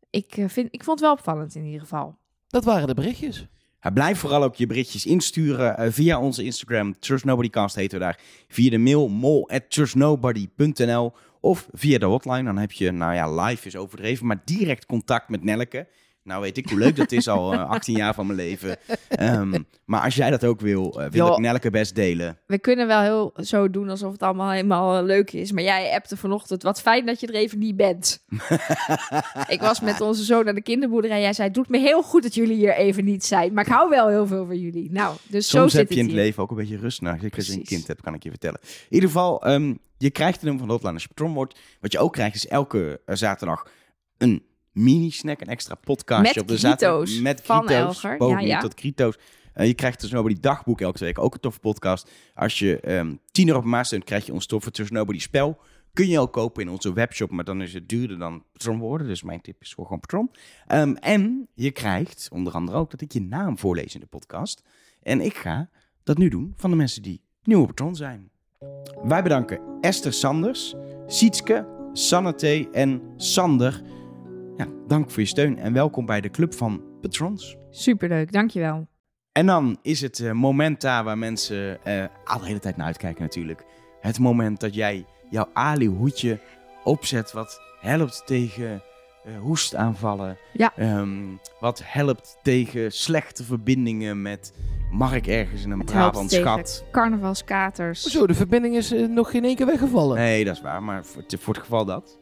[0.10, 2.18] ik, eh, vind, ik vond het wel opvallend in ieder geval.
[2.48, 3.48] Dat waren de berichtjes.
[3.94, 7.00] Blijf vooral ook je berichtjes insturen eh, via onze Instagram.
[7.00, 8.20] Trust Nobodycast heten we daar.
[8.48, 9.50] Via de mail mol
[11.40, 12.44] of via de hotline.
[12.44, 15.88] Dan heb je, nou ja, live is overdreven, maar direct contact met Nelke.
[16.28, 18.78] Nou weet ik hoe leuk dat is al eh, 18 jaar van mijn leven.
[19.10, 22.38] Ehm, maar als jij dat ook wil, eh, wil ik Nelke best delen.
[22.46, 25.52] We kunnen wel heel zo doen alsof het allemaal helemaal eh, leuk is.
[25.52, 28.24] Maar jij appte vanochtend, wat fijn dat je er even niet bent.
[29.56, 31.22] ik was met onze zoon naar de kinderboerderij.
[31.22, 33.54] Jij zei, het doet me heel goed dat jullie hier even niet zijn.
[33.54, 34.92] Maar ik hou wel heel veel van jullie.
[34.92, 36.22] Nou, dus zo Soms zit heb je in het hier.
[36.22, 37.00] leven ook een beetje rust.
[37.04, 38.60] Zeker als je een kind hebt, kan ik je vertellen.
[38.62, 41.60] In ieder geval, ehm, je krijgt de nummer van de hotline als je patron wordt.
[41.82, 43.68] Wat je ook krijgt is elke eh, zaterdag
[44.18, 44.44] een
[44.78, 47.22] mini-snack, een extra podcastje Met op de zaterdag.
[47.22, 47.42] Met.
[47.46, 48.60] Elger, Boven ja, ja.
[48.60, 49.18] tot krito's.
[49.54, 51.20] Eh, je krijgt dus Nobody dagboek elke week.
[51.20, 52.12] Ook een toffe podcast.
[52.36, 55.60] Als je ehm 10 euro per maand steunt, krijg je ons toffe Tussen Nobody spel.
[55.94, 59.08] Kun je ook kopen in onze webshop, maar dan is het duurder dan patron worden.
[59.08, 60.32] Dus mijn tip is voor gewoon patron.
[60.68, 64.64] Ehm, en je krijgt onder andere ook dat ik je naam voorlees in de podcast.
[65.02, 65.70] En ik ga
[66.04, 68.30] dat nu doen van de mensen die nieuwe patron zijn.
[69.04, 70.76] Wij bedanken Esther Sanders,
[71.08, 73.82] Sietske, Sanne en Sander.
[74.58, 77.58] Ja, dank voor je steun en welkom bij de Club van Patrons.
[77.70, 78.88] Superleuk, dankjewel.
[79.32, 82.86] En dan is het eh, moment daar waar mensen eh, al de hele tijd naar
[82.86, 83.64] uitkijken natuurlijk.
[84.02, 86.40] Het moment dat jij jouw Ali-hoedje
[86.84, 88.82] opzet wat helpt tegen
[89.26, 90.38] eh, hoestaanvallen.
[90.54, 90.74] Ja.
[90.76, 91.26] Ehm,
[91.60, 94.54] wat helpt tegen slechte verbindingen met
[94.92, 96.86] Mark ergens in een Het helpt Brabant tegen schat.
[96.92, 98.04] carnavalskaters.
[98.04, 100.18] Zo, de verbinding is nog geen één keer weggevallen.
[100.18, 102.20] Nee, dat is waar, maar voor, het- voor het geval dat.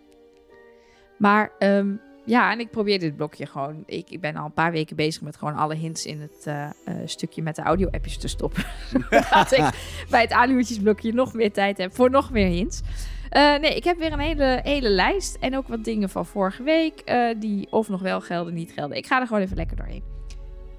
[1.18, 1.94] Maar ehm,
[2.26, 3.84] ja, en ik probeer dit blokje gewoon.
[3.86, 6.64] Ik, ik ben al een paar weken bezig met gewoon alle hints in het eh,
[6.64, 6.72] eh,
[7.06, 8.64] stukje met de audio-appjes te stoppen.
[9.10, 9.70] Zodat ik
[10.10, 12.82] bij het aanhoedjesblokje nog meer tijd heb voor nog meer hints.
[13.30, 15.38] Eh, nee, ik heb weer een hele, hele lijst.
[15.40, 17.04] En ook wat dingen van vorige week.
[17.38, 18.98] die of nog wel gelden, niet gelden.
[18.98, 20.04] Ik ga er gewoon even lekker doorheen.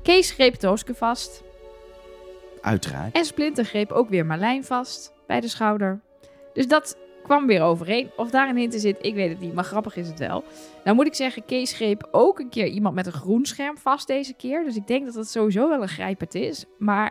[0.02, 1.42] Kees greep Tooske vast.
[2.60, 3.14] Uiteraard.
[3.14, 6.00] En Splinter greep ook weer Marlijn vast bij de schouder.
[6.52, 8.10] Dus dat kwam weer overeen.
[8.16, 9.54] Of daar een hint in zit, ik weet het niet.
[9.54, 10.44] Maar grappig is het wel.
[10.84, 14.06] Nou moet ik zeggen, Kees greep ook een keer iemand met een groen scherm vast
[14.06, 14.64] deze keer.
[14.64, 16.64] Dus ik denk dat het sowieso wel een grijpert is.
[16.78, 17.10] Maar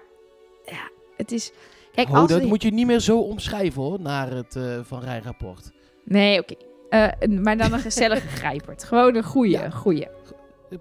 [0.66, 1.52] ja, het is...
[1.94, 5.00] Kijk, Oh, als dat moet je niet meer zo omschrijven hoor, naar het eh, Van
[5.02, 5.72] Rijn rapport.
[6.06, 6.54] Nee, oké.
[6.90, 8.84] Eh, maar dan een gezellige grijpert.
[8.84, 9.70] Gewoon een Ja.
[9.70, 10.06] goeie.
[10.06, 10.12] Eh,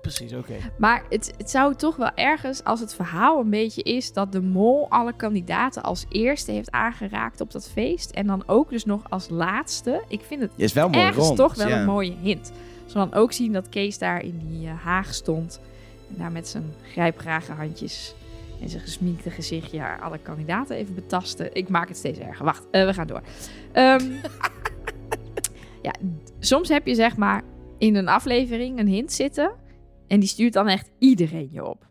[0.01, 0.55] Precies, oké.
[0.79, 4.41] Maar het, het zou toch wel ergens, als het verhaal een beetje is dat de
[4.41, 8.11] mol alle kandidaten als eerste heeft aangeraakt op dat feest.
[8.11, 10.03] En dan ook dus nog als laatste.
[10.09, 11.39] Ik vind het is wel mooi ergens rond.
[11.39, 11.79] toch wel ja.
[11.79, 12.53] een mooie hint.
[12.87, 15.61] We dan ook zien dat Kees daar in die eh, haag stond.
[16.09, 18.15] En daar met zijn grijpgrage handjes
[18.61, 21.55] en zijn gesminkte gezichtje haar alle kandidaten even betasten.
[21.55, 22.45] Ik maak het steeds erger.
[22.45, 23.23] Wacht, eh, we gaan door.
[23.73, 24.11] Ehm,
[25.83, 25.93] ja,
[26.39, 27.43] soms heb je zeg maar
[27.79, 29.53] in een aflevering een hint zitten.
[30.07, 31.87] En die stuurt dan echt iedereen je op.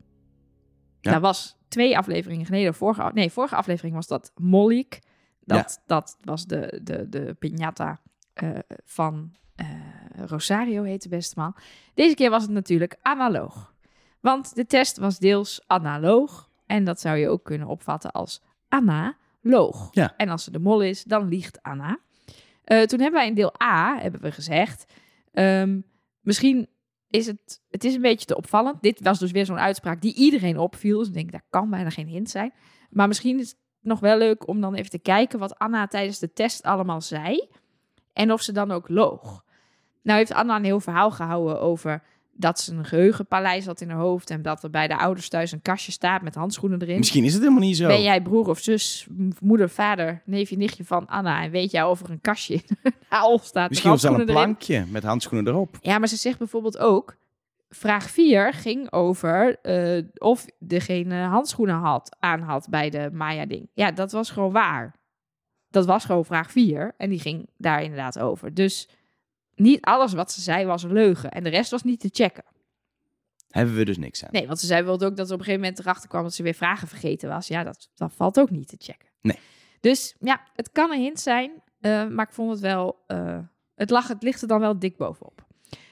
[0.99, 1.11] Ja.
[1.11, 2.73] Dat was twee afleveringen geleden.
[2.73, 5.01] Vorige, nee, vorige aflevering was dat Mollik.
[5.45, 8.01] Dat, dat was de, de, de piñata
[8.33, 8.49] eh,
[8.85, 9.67] van eh,
[10.25, 11.55] Rosario, heet de beste man.
[11.93, 13.73] Deze keer was het natuurlijk analoog.
[14.19, 16.49] Want de test was deels analoog.
[16.65, 19.87] En dat zou je ook kunnen opvatten als analoog.
[19.91, 20.13] Ja.
[20.17, 21.99] En als ze de mol is, dan liegt Anna.
[22.63, 24.93] Eh, toen hebben wij in deel A hebben we gezegd...
[25.31, 25.79] ehm,
[26.21, 26.67] misschien
[27.13, 27.61] is het...
[27.69, 28.81] Het is een beetje te opvallend.
[28.81, 30.97] Dit was dus weer zo'n uitspraak die iedereen opviel.
[30.97, 32.53] Dus ik denk, daar kan bijna geen hint zijn.
[32.89, 35.39] Maar misschien is het nog wel leuk om dan even te kijken...
[35.39, 37.47] wat Anna tijdens de test allemaal zei.
[38.13, 39.43] En of ze dan ook loog.
[40.03, 42.03] Nou heeft Anna een heel verhaal gehouden over
[42.35, 45.51] dat ze een geheugenpaleis had in haar hoofd en dat er bij de ouders thuis
[45.51, 46.97] een kastje staat met handschoenen erin.
[46.97, 47.87] Misschien is het helemaal niet zo.
[47.87, 49.07] Ben jij broer of zus,
[49.39, 52.77] moeder, vader, neefje, nichtje van Anna en weet jij of er een kastje in
[53.09, 54.33] haar staat Misschien was wel een erin?
[54.33, 55.77] plankje met handschoenen erop.
[55.81, 57.15] Ja, maar ze zegt bijvoorbeeld ook,
[57.69, 63.69] vraag 4 ging over eh, of degene handschoenen had, aan had bij de Maya-ding.
[63.73, 64.95] Ja, dat was gewoon waar.
[65.69, 68.53] Dat was gewoon vraag 4 en die ging daar inderdaad over.
[68.53, 68.89] Dus
[69.55, 72.43] niet alles wat ze zei was een leugen en de rest was niet te checken.
[73.49, 74.29] Hebben we dus niks aan.
[74.31, 76.33] Nee, want ze zei bijvoorbeeld ook dat ze op een gegeven moment erachter kwam dat
[76.33, 77.47] ze weer vragen vergeten was.
[77.47, 79.09] Ja, dat, dat valt ook niet te checken.
[79.21, 79.39] Nee.
[79.79, 83.39] Dus ja, het kan een hint zijn, eh, maar ik vond het wel, eh,
[83.75, 85.45] het, lag, het ligt er dan wel dik bovenop.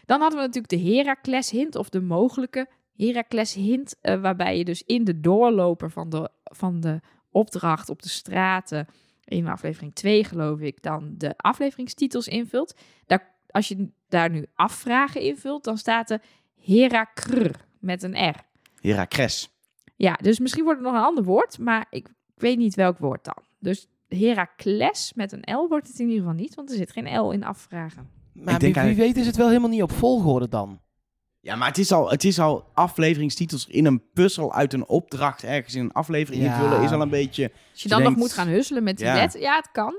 [0.05, 4.65] Dan hadden we natuurlijk de Heracles hint of de mogelijke Heracles hint, eh, waarbij je
[4.65, 6.99] dus in de doorloper van de, van de
[7.31, 8.87] opdracht op de straten,
[9.25, 12.75] in aflevering 2 geloof ik, dan de afleveringstitels invult.
[13.05, 16.21] Daar, als je daar nu afvragen invult, dan staat er
[16.61, 17.49] Herakr
[17.79, 18.35] met een R.
[18.81, 19.49] Heracres.
[19.95, 23.23] Ja, dus misschien wordt het nog een ander woord, maar ik weet niet welk woord
[23.25, 23.37] dan.
[23.59, 27.17] Dus Heracles met een L wordt het in ieder geval niet, want er zit geen
[27.19, 28.09] L in afvragen.
[28.33, 30.79] Maar Ik denk wie, wie weet is het wel helemaal niet op volgorde dan.
[31.39, 35.43] Ja, maar het is, al, het is al afleveringstitels in een puzzel uit een opdracht
[35.43, 36.53] ergens in een aflevering Ja.
[36.55, 36.83] invullen.
[36.83, 37.43] Is al een beetje...
[37.71, 39.13] Als je Je dan nog moet gaan husselen met die Ja.
[39.13, 39.95] letter, ja, het kan.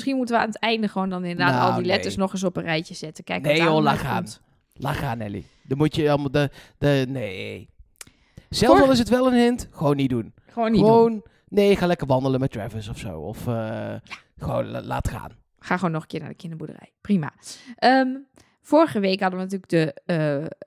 [0.00, 2.24] Misschien moeten we aan het einde gewoon dan inderdaad Nou, al die letters nee.
[2.24, 3.24] nog eens op een rijtje zetten.
[3.24, 4.26] Kijk, Nee, joh, laat gaan.
[4.74, 5.44] Laat gaan, Nelly.
[5.62, 6.50] Dan moet je allemaal de...
[6.78, 7.68] de nee.
[8.48, 10.34] Zelfs Voor- al is het wel een hint, gewoon niet doen.
[10.46, 10.88] Gewoon niet doen.
[10.90, 13.18] gewoon, nee, ga lekker wandelen met Travis of zo.
[13.20, 13.94] Of eh,
[14.38, 15.30] gewoon la- laat gaan.
[15.58, 16.92] Ga gewoon nog een keer naar de kinderboerderij.
[17.00, 17.32] Prima.
[17.76, 18.08] Ehm,
[18.62, 19.70] vorige week hadden we natuurlijk
[20.06, 20.12] de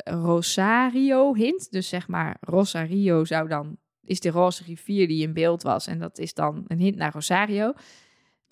[0.05, 1.71] eh, Rosario hint.
[1.71, 5.87] Dus zeg maar, Rosario zou dan, is de roze rivier die in beeld was.
[5.87, 7.73] En dat is dan een hint naar Rosario.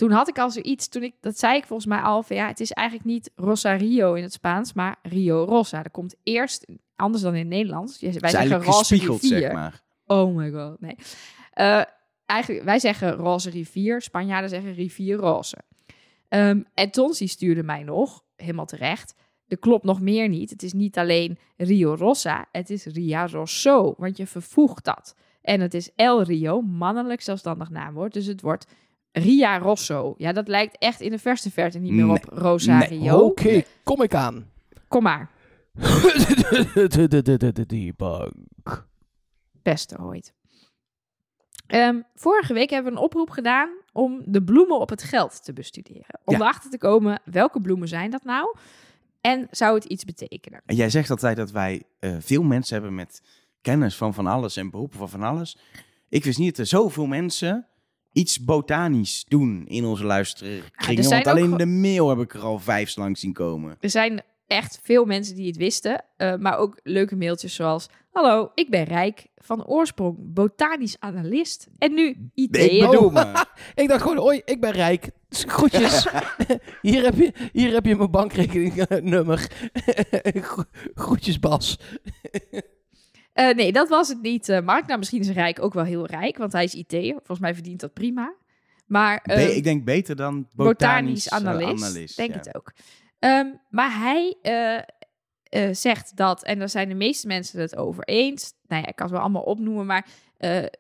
[0.01, 2.47] Toen had ik al zoiets, toen ik, dat zei ik volgens mij al, van ja,
[2.47, 5.83] het is eigenlijk niet Rosario in het Spaans, maar Rio Rosa.
[5.83, 9.39] Er komt eerst, anders dan in het Nederlands, wij Het zeggen roze rivier.
[9.39, 9.81] zeg maar.
[10.05, 10.95] Oh my god, nee.
[11.51, 11.81] Eh,
[12.25, 15.57] eigenlijk, wij zeggen roze rivier, Spanjaarden zeggen rivier roze.
[16.27, 19.15] Ehm, en Tonsi stuurde mij nog, helemaal terecht,
[19.47, 20.49] er klopt nog meer niet.
[20.49, 25.15] Het is niet alleen Rio Rossa, het is Ria Rosso, want je vervoegt dat.
[25.41, 28.65] En het is El Rio, mannelijk zelfstandig naamwoord, dus het wordt
[29.11, 30.13] Ria Rosso.
[30.17, 32.15] Ja, dat lijkt echt in de verste verte niet meer Nee.
[32.15, 33.17] op Rosario.
[33.19, 34.49] Oké, kom ik aan.
[34.87, 35.29] Kom maar,
[35.73, 38.87] de Debunk.
[39.63, 40.33] beste ooit.
[41.67, 45.53] Ehm, vorige week hebben we een oproep gedaan om de bloemen op het geld te
[45.53, 46.19] bestuderen.
[46.25, 46.39] Om Ja.
[46.39, 48.55] erachter te komen, welke bloemen zijn dat nou?
[49.21, 50.61] En zou het iets betekenen?
[50.65, 53.21] En jij zegt altijd dat wij eh, veel mensen hebben met
[53.61, 55.57] kennis van van alles en beroepen van van alles.
[56.09, 57.67] Ik wist niet dat er zoveel mensen
[58.13, 60.97] iets botanisch doen in onze luisterkringen.
[60.97, 63.77] er zijn want alleen ook de mail heb ik er al vijf langs zien komen.
[63.79, 67.87] Er zijn echt veel mensen die het wisten, eh, maar ook leuke mailtjes zoals...
[68.11, 72.89] Hallo, ik ben Rijk, van oorsprong botanisch analist en nu ideeën.
[72.89, 73.45] bedoel me.
[73.75, 75.09] Ik dacht gewoon, hoi, ik ben rijk.
[75.29, 76.07] Groetjes.
[76.81, 79.51] hier, heb je, hier heb je mijn bankrekeningnummer.
[80.23, 81.79] Gro- Groetjes, Bas.
[83.33, 84.85] Eh, nee, dat was het niet, eh, Mark.
[84.85, 87.13] Nou, misschien is Rijk ook wel heel rijk, want hij is IT'er.
[87.13, 88.35] Volgens mij verdient dat prima.
[88.85, 92.37] Maar Be- eh, ik denk beter dan botanisch, botanisch, eh, analist, analist, denk ja.
[92.37, 92.73] het ook.
[93.19, 94.37] Ehm, maar hij
[95.71, 98.53] zegt dat, en daar zijn de meeste mensen het over eens.
[98.67, 100.07] Nou ja, ik kan het wel allemaal opnoemen, maar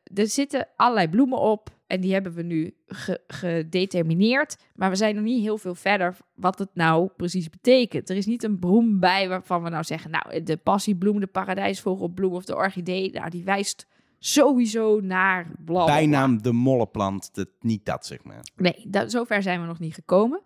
[0.03, 1.69] er zitten allerlei bloemen op.
[1.91, 4.57] En die hebben we nu ge- gedetermineerd.
[4.75, 8.09] Maar we zijn nog niet heel veel verder wat het nou precies betekent.
[8.09, 10.11] Er is niet een bloem bij waarvan we nou zeggen...
[10.11, 13.11] nou, de passiebloem, de paradijsvogelbloem of de orchidee...
[13.11, 13.87] nou, die wijst
[14.19, 15.93] sowieso naar bla, bla, bla.
[15.93, 18.45] Bijnaam de molleplant, dat, niet dat zeg maar.
[18.55, 20.41] Nee, dat, zover zijn we nog niet gekomen.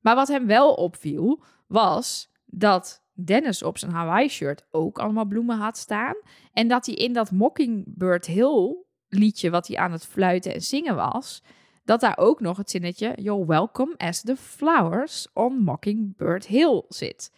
[0.00, 5.78] Maar wat hem wel opviel, was dat Dennis op zijn Hawaii-shirt ook allemaal bloemen had
[5.78, 6.14] staan.
[6.52, 8.76] En dat hij in dat Mockingbird Hill
[9.10, 11.42] liedje, wat hij aan het fluiten en zingen was,
[11.84, 17.32] dat daar ook nog het zinnetje You're welcome as the flowers on Mockingbird Hill zit.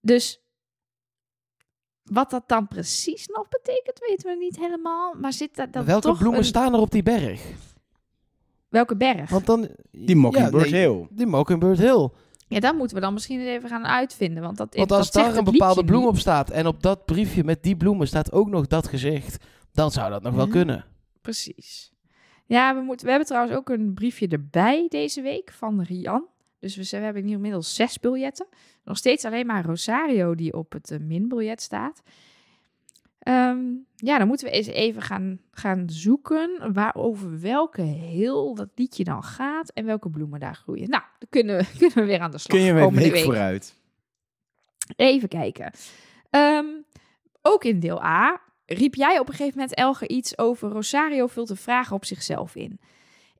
[0.00, 0.40] Dus
[2.02, 5.14] wat dat dan precies nog betekent, weten we niet helemaal.
[5.14, 7.42] Maar zit daar dan Welke toch bloemen een- staan er op die berg?
[8.68, 9.30] Welke berg?
[9.30, 9.68] Want dan...
[9.90, 11.06] Die Mockingbird Ja, nee, Hill.
[11.10, 12.08] Die Mockingbird Hill.
[12.48, 14.42] Ja, dan moeten we dan misschien even gaan uitvinden.
[14.42, 16.08] Want, dat, Want dat als zegt daar een bepaalde bloem niet.
[16.08, 19.44] op staat en op dat briefje met die bloemen staat ook nog dat gezicht,
[19.76, 20.50] dan zou dat nog wel Ja.
[20.52, 20.84] kunnen.
[21.20, 21.92] Precies.
[22.46, 26.26] Ja, we, moeten, we hebben trouwens ook een briefje erbij deze week van Rian.
[26.60, 28.46] Dus we, zijn- we hebben hier inmiddels zes biljetten.
[28.84, 32.02] Nog steeds alleen maar Rosario die op het eh, minbiljet staat.
[33.18, 33.62] Ehm,
[33.96, 39.22] ja, dan moeten we eens even gaan, gaan zoeken waarover welke heel dat liedje dan
[39.22, 40.88] gaat en welke bloemen daar groeien.
[40.88, 43.24] Nou, dan kunnen we, kunnen we weer aan de slag Kun je weer week week.
[43.24, 43.80] vooruit.
[44.96, 45.72] Even kijken.
[46.30, 46.66] Ehm,
[47.42, 51.48] ook in deel A riep jij op een gegeven moment, Elge, iets over Rosario vult
[51.48, 52.80] de vragen op zichzelf in.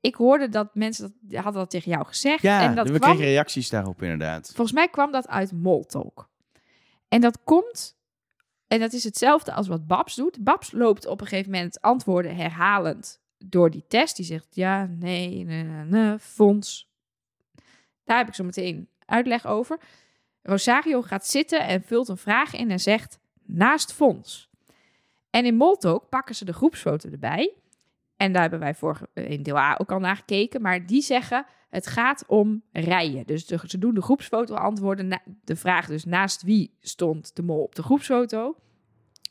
[0.01, 2.41] Ik hoorde dat mensen dat, hadden dat tegen jou gezegd.
[2.41, 4.45] Ja, en dat we kwam, kregen reacties daarop inderdaad.
[4.45, 6.29] volgens mij kwam dat uit Moltalk.
[7.07, 7.97] En dat komt,
[8.67, 10.43] en dat is hetzelfde als wat Babs doet.
[10.43, 14.15] Babs loopt op een gegeven moment antwoorden herhalend door die test.
[14.15, 16.89] Die zegt ja, nee, nee, nee, nee, fonds.
[18.03, 19.79] Daar heb ik zo meteen uitleg over.
[20.41, 24.46] Rosario gaat zitten en vult een vraag in en zegt naast fonds.
[25.29, 27.53] En in Moltalk pakken ze de groepsfoto erbij.
[28.17, 30.61] En daar hebben wij vorige, in deel A ook al naar gekeken.
[30.61, 33.25] Maar die zeggen het gaat om rijen.
[33.25, 35.21] Dus ze doen de groepsfoto antwoorden.
[35.43, 38.55] De vraag dus naast wie stond de mol op de groepsfoto.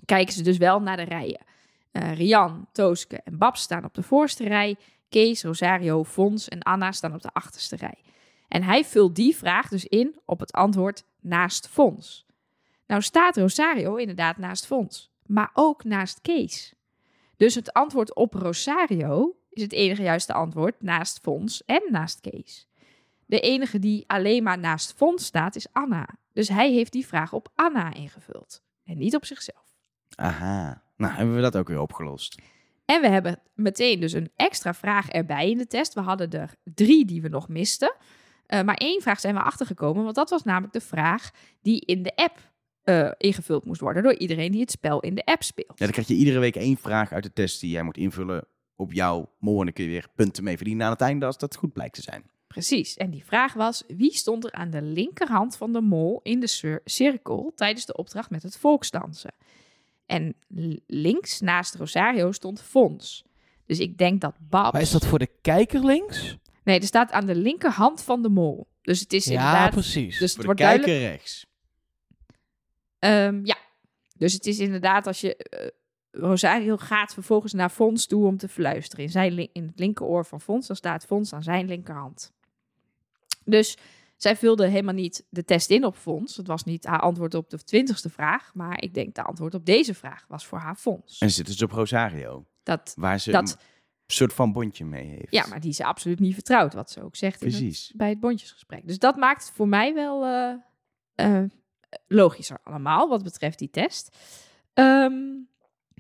[0.05, 1.45] Kijken ze dus wel naar de rijen.
[1.93, 4.77] Eh, Rian, Tooske en Babs staan op de voorste rij.
[5.09, 8.03] Kees, Rosario, Fons en Anna staan op de achterste rij.
[8.49, 12.27] En hij vult die vraag dus in op het antwoord naast Fons.
[12.87, 16.75] Nou staat Rosario inderdaad naast Fons, maar ook naast Kees.
[17.37, 22.69] Dus het antwoord op Rosario is het enige juiste antwoord naast Fons en naast Kees.
[23.27, 26.09] De enige die alleen maar naast Fons staat is Anna.
[26.33, 29.77] Dus hij heeft die vraag op Anna ingevuld en niet op zichzelf.
[30.15, 30.83] Aha.
[30.97, 32.41] Nou, hebben we dat ook weer opgelost.
[32.85, 35.95] En we hebben meteen dus een extra vraag erbij in de test.
[35.95, 37.95] We hadden er drie die we nog misten.
[38.47, 41.31] Eh, maar één vraag zijn we achtergekomen, want dat was namelijk de vraag
[41.63, 42.39] die in de app
[42.87, 45.79] eh, ingevuld moest worden door iedereen die het spel in de app speelt.
[45.79, 48.45] Ja, dan krijg je iedere week één vraag uit de test die jij moet invullen
[48.77, 49.59] op jouw mol.
[49.59, 51.95] En dan kun je weer punten mee verdienen aan het einde als dat goed blijkt
[51.95, 52.25] te zijn.
[52.47, 52.97] Precies.
[52.97, 56.47] En die vraag was: wie stond er aan de linkerhand van de mol in de
[56.47, 59.35] cir- cirkel tijdens de opdracht met het volksdansen?
[60.07, 60.35] En
[60.87, 63.25] links naast Rosario stond Fons.
[63.67, 64.73] Dus ik denk dat Babs.
[64.73, 66.37] Maar is dat voor de kijker links?
[66.65, 68.67] Nee, er staat aan de linkerhand van de mol.
[68.83, 69.71] Dus het is Ja, inderdaad.
[69.71, 70.19] precies.
[70.19, 71.13] Dus het Voor de wordt kijker duidelijk.
[71.13, 71.46] rechts.
[73.07, 73.57] Ehm, ja.
[74.17, 75.37] Dus het is inderdaad als je.
[75.37, 75.69] eh,
[76.11, 79.05] Rosario gaat vervolgens naar Fons toe om te fluisteren.
[79.05, 82.33] In, zijn, in het linkeroor van Fons, dan staat Fons aan zijn linkerhand.
[83.45, 83.77] Dus
[84.17, 86.37] zij vulde helemaal niet de test in op Fons.
[86.37, 88.55] Het was niet haar antwoord op de twintigste vraag.
[88.55, 91.19] Maar ik denk de antwoord op deze vraag was voor haar Fons.
[91.19, 95.31] En zitten ze op Rosario, Dat, waar ze dat, een soort van bondje mee heeft.
[95.33, 97.93] ja, maar die ze absoluut niet vertrouwt, wat ze ook zegt in het Precies.
[97.97, 98.87] bij het bondjesgesprek.
[98.87, 100.55] Dus dat maakt voor mij wel eh,
[101.15, 101.45] eh,
[102.07, 104.17] logischer allemaal, wat betreft die test.
[104.75, 105.15] Ehm,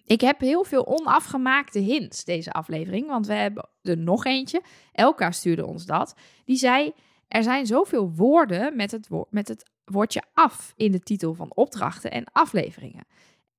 [0.04, 4.62] ik heb heel veel onafgemaakte hints deze aflevering, want we hebben er nog eentje.
[4.92, 6.14] Elka stuurde ons dat.
[6.44, 6.92] Die zei,
[7.28, 11.52] er zijn zoveel woorden met het, woord, met het woordje af in de titel van
[11.54, 13.06] opdrachten en afleveringen.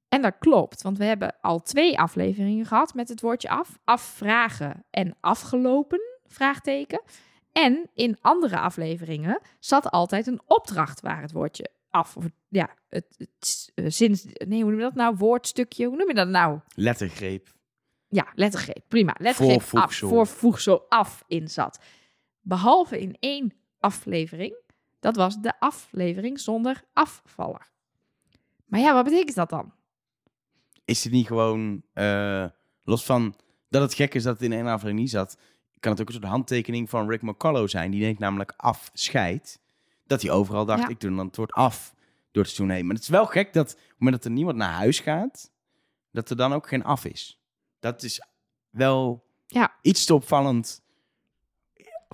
[0.09, 3.77] En dat klopt, want we hebben al twee afleveringen gehad met het woordje af.
[3.83, 7.01] Afvragen en afgelopen, vraagteken.
[7.51, 13.15] En in andere afleveringen zat altijd een opdracht waar het woordje af, of ja, het,
[13.17, 14.17] het eh, zin,
[14.47, 15.15] nee, hoe noem je dat nou?
[15.15, 16.59] Woordstukje, hoe noem je dat nou?
[16.75, 17.55] Lettergreep.
[18.07, 19.15] Ja, lettergreep, prima.
[19.19, 20.09] Lettergreep af, Voorvoegsel.
[20.09, 21.79] voorvoegsel af in zat.
[22.41, 24.55] Behalve in één aflevering,
[24.99, 27.69] dat was de aflevering zonder afvaller.
[28.65, 29.73] Maar ja, wat betekent dat dan?
[30.85, 32.45] Is het niet gewoon, eh,
[32.83, 33.35] los van
[33.69, 35.37] dat het gek is dat het in één aflevering niet zat,
[35.79, 37.91] kan het ook een soort handtekening van Rick McCullough zijn.
[37.91, 39.59] Die denkt namelijk afscheid.
[40.07, 40.87] Dat hij overal dacht, Ja.
[40.87, 41.93] ik doe dan het woord af
[42.31, 42.85] door het seizoen heen.
[42.85, 45.51] Maar het is wel gek dat op het moment dat er niemand naar huis gaat,
[46.11, 47.41] dat er dan ook geen af is.
[47.79, 48.21] Dat is
[48.69, 49.73] wel Ja.
[49.81, 50.81] Iets te opvallend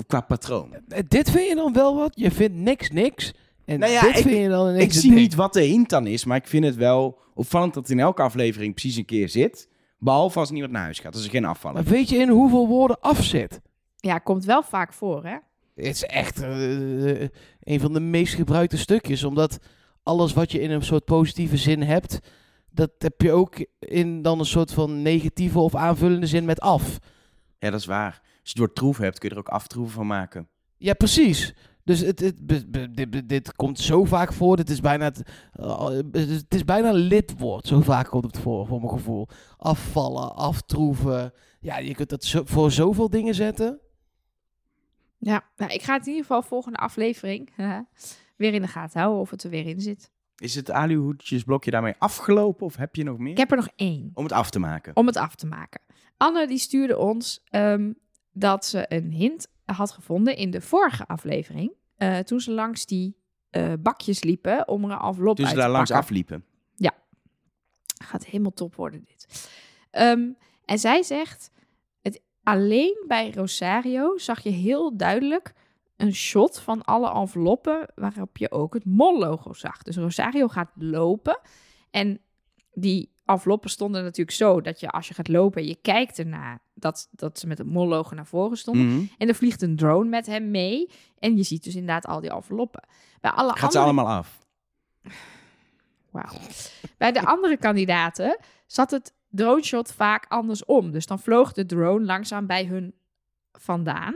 [0.08, 0.74] qua patroon.
[0.88, 2.12] Eh, Dit vind je dan wel wat?
[2.20, 3.34] Je vindt niks niks.
[3.66, 5.22] En Nou ja, dit ik- vind je dan niks Ik zie ding.
[5.22, 8.00] niet wat de hint dan is, maar ik vind het wel opvallend dat het in
[8.00, 9.70] elke aflevering precies een keer zit.
[9.98, 11.14] Behalve als niemand naar huis gaat.
[11.16, 11.84] Als er geen afvallen.
[11.84, 13.62] Maar weet je in hoeveel woorden afzit?
[13.98, 15.38] Ja, komt wel vaak voor, hè?
[15.76, 17.22] Het is echt eh,
[17.60, 19.24] een van de meest gebruikte stukjes.
[19.24, 19.58] Omdat
[20.04, 22.20] alles wat je in een soort positieve zin hebt,
[22.70, 26.98] dat heb je ook in dan een soort van negatieve of aanvullende zin met af.
[27.60, 28.12] Ja, dat is waar.
[28.22, 30.48] Als je het woord troef hebt, kun je er ook aftroeven van maken.
[30.78, 31.54] Ja, precies.
[31.84, 34.58] Dus het, dit, dit- dit komt zo vaak voor.
[34.58, 35.22] Het is bijna, het,
[35.60, 37.68] uh, het is bijna een lidwoord.
[37.68, 39.28] Zo vaak komt het voor, voor mijn gevoel.
[39.58, 41.34] Afvallen, aftroeven.
[41.60, 43.80] Ja, je kunt dat zo, voor zoveel dingen zetten.
[45.26, 47.50] Ja, nou, ik ga het in ieder geval volgende aflevering
[48.36, 50.12] weer in de gaten houden of het er weer in zit.
[50.38, 53.32] Is het aluhoedjesblokje daarmee afgelopen of heb je nog meer?
[53.32, 54.96] Ik heb er nog één Om het af te maken.
[54.96, 55.82] om het af te maken.
[56.18, 57.92] Anne die stuurde ons ehm,
[58.32, 61.74] dat ze een hint had gevonden in de vorige aflevering.
[61.98, 63.16] eh, toen ze langs die
[63.50, 66.08] eh, bakjes liepen om er een envelop Toen uit ze te daar langs pakken.
[66.08, 66.46] afliepen.
[68.04, 69.50] Gaat helemaal top worden dit.
[69.92, 70.30] Ehm,
[70.66, 71.52] en zij zegt,
[72.44, 75.54] alleen bij Rosario zag je heel duidelijk
[75.98, 79.82] een shot van alle enveloppen waarop je ook het mol-logo zag.
[79.82, 81.39] Dus Rosario gaat lopen
[81.91, 82.20] en
[82.74, 86.60] die enveloppen stonden natuurlijk zo dat je als je gaat lopen en je kijkt ernaar,
[86.74, 88.88] dat, dat ze met het mol-logo naar voren stonden.
[88.88, 89.06] Mhm.
[89.18, 90.89] En er vliegt een drone met hem mee
[91.20, 92.88] en je ziet dus inderdaad al die enveloppen.
[93.22, 94.39] Bij alle Gaat ze andere allemaal af?
[96.12, 96.39] Wauw.
[96.98, 100.92] Bij de andere kandidaten zat het drone shot vaak andersom.
[100.92, 102.94] Dus dan vloog de drone langzaam bij hun
[103.52, 104.14] vandaan.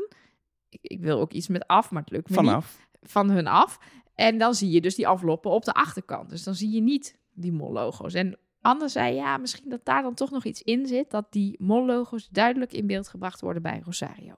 [0.70, 2.46] Ik, ik wil ook iets met af, maar het lukt me niet.
[2.46, 2.88] Vanaf.
[3.02, 3.80] Van hun af.
[4.16, 6.30] En dan zie je dus die enveloppen op de achterkant.
[6.30, 8.14] Dus dan zie je niet die mol-logo's.
[8.14, 11.12] En Anne zei, ja, misschien dat daar dan toch nog iets in zit...
[11.12, 14.34] dat die mol-logo's duidelijk in beeld gebracht worden bij Rosario.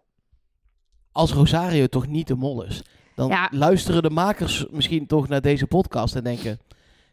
[1.12, 2.84] Als Rosario toch niet de mol is,
[3.16, 3.50] dan Ja.
[3.52, 6.60] luisteren de makers misschien toch naar deze podcast en denken: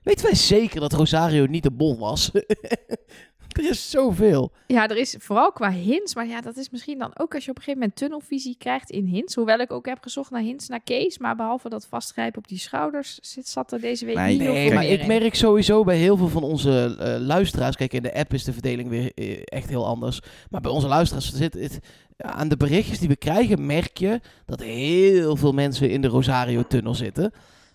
[0.02, 2.30] Weten wij zeker dat Rosario niet de mol was?
[3.64, 4.52] er is zoveel.
[4.66, 7.50] Ja, er is vooral qua hints, maar ja, dat is misschien dan ook als je
[7.50, 9.34] op een gegeven moment tunnelvisie krijgt in hints.
[9.34, 12.58] Hoewel ik ook heb gezocht naar hints naar Kees, maar behalve dat vastgrijpen op die
[12.58, 15.06] schouders zit, zat er deze week Nee, niet heel Nee, veel maar meer ik in.
[15.06, 17.76] merk sowieso bij heel veel van onze eh, luisteraars.
[17.76, 20.20] Kijk, in de app is de verdeling weer eh, echt heel anders.
[20.50, 21.78] Maar bij onze luisteraars zit het.
[22.16, 26.94] Aan de berichtjes die we krijgen, merk je dat heel veel mensen in de Rosario-tunnel
[26.94, 27.32] zitten.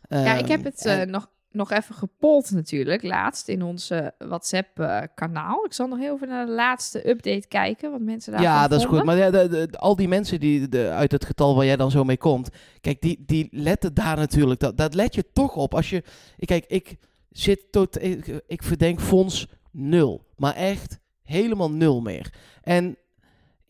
[0.10, 3.90] Ja, ik heb Ehm, het en- eh, nog, nog even gepold natuurlijk, laatst in ons
[3.90, 5.66] eh, WhatsApp-kanaal.
[5.66, 8.80] ik zal nog heel even naar de laatste update kijken, wat mensen daarvan Ja, dat
[8.80, 9.04] is goed.
[9.04, 11.92] Maar ja, de, de- al die mensen die de, uit het getal waar jij dan
[11.92, 12.50] zo mee komt,
[12.82, 14.60] kijk, die, die letten daar natuurlijk.
[14.60, 15.76] Dat, dat let je toch op.
[15.76, 16.04] Als je,
[16.38, 16.98] ik- kijk, ik
[17.30, 22.34] zit tot, ik, ik verdenk Fons nul, maar echt helemaal nul meer.
[22.62, 22.98] En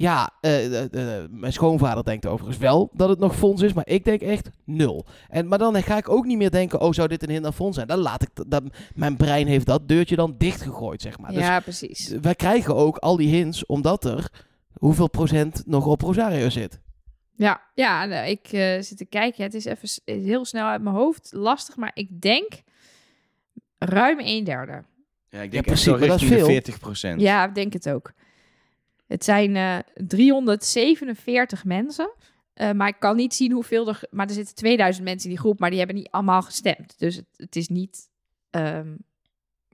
[0.01, 3.87] ja, eh, eh, eh, mijn schoonvader denkt overigens wel dat het nog Fons is, maar
[3.87, 5.05] ik denk echt nul.
[5.29, 7.51] En, maar dan ga ik ook niet meer denken, oh, zou dit een hint naar
[7.51, 7.87] Fons zijn?
[7.87, 8.63] Dan laat ik, dat,
[8.95, 11.31] mijn brein heeft dat deurtje dan dichtgegooid, zeg maar.
[11.31, 12.15] Dus ja, precies.
[12.21, 14.31] wij krijgen ook al die hints omdat er
[14.73, 16.79] hoeveel procent nog op Rosario zit.
[17.35, 19.43] Ja, ja nou, ik eh, zit te kijken.
[19.43, 22.61] Het is even heel snel uit mijn hoofd lastig, maar ik denk
[23.77, 24.83] ruim een derde.
[25.29, 26.45] Ja, ik denk Ja, echt precies, zo dat is de veel.
[26.45, 27.21] 40 procent.
[27.21, 28.11] Ja, ik denk het ook.
[29.11, 32.11] Het zijn eh 347 mensen.
[32.53, 33.99] Eh, maar ik kan niet zien hoeveel er...
[34.11, 36.99] Maar er zitten 2000 mensen in die groep, maar die hebben niet allemaal gestemd.
[36.99, 38.09] Dus het, het is niet...
[38.49, 38.95] ehm,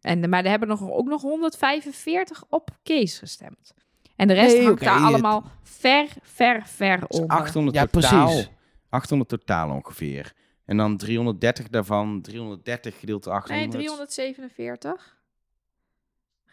[0.01, 3.73] en, maar er hebben nog, ook nog 145 op Kees gestemd.
[4.15, 7.37] En de rest Nee, hangt daar het- allemaal ver, ver, ver Dat is onder.
[7.37, 8.25] 800 Ja, totaal.
[8.25, 8.49] precies.
[8.89, 10.33] 800 totaal ongeveer.
[10.65, 13.71] En dan 330 daarvan, 330 gedeeld door 800.
[13.71, 15.16] Nee, 347.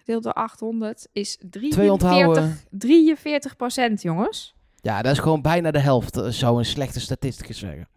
[0.04, 2.58] Gedeeld door 800 is Twee onthouden.
[2.70, 4.54] 43, 43 procent, jongens.
[4.80, 7.88] Ja, dat is gewoon bijna de helft, eh, zou een slechte statisticus zeggen.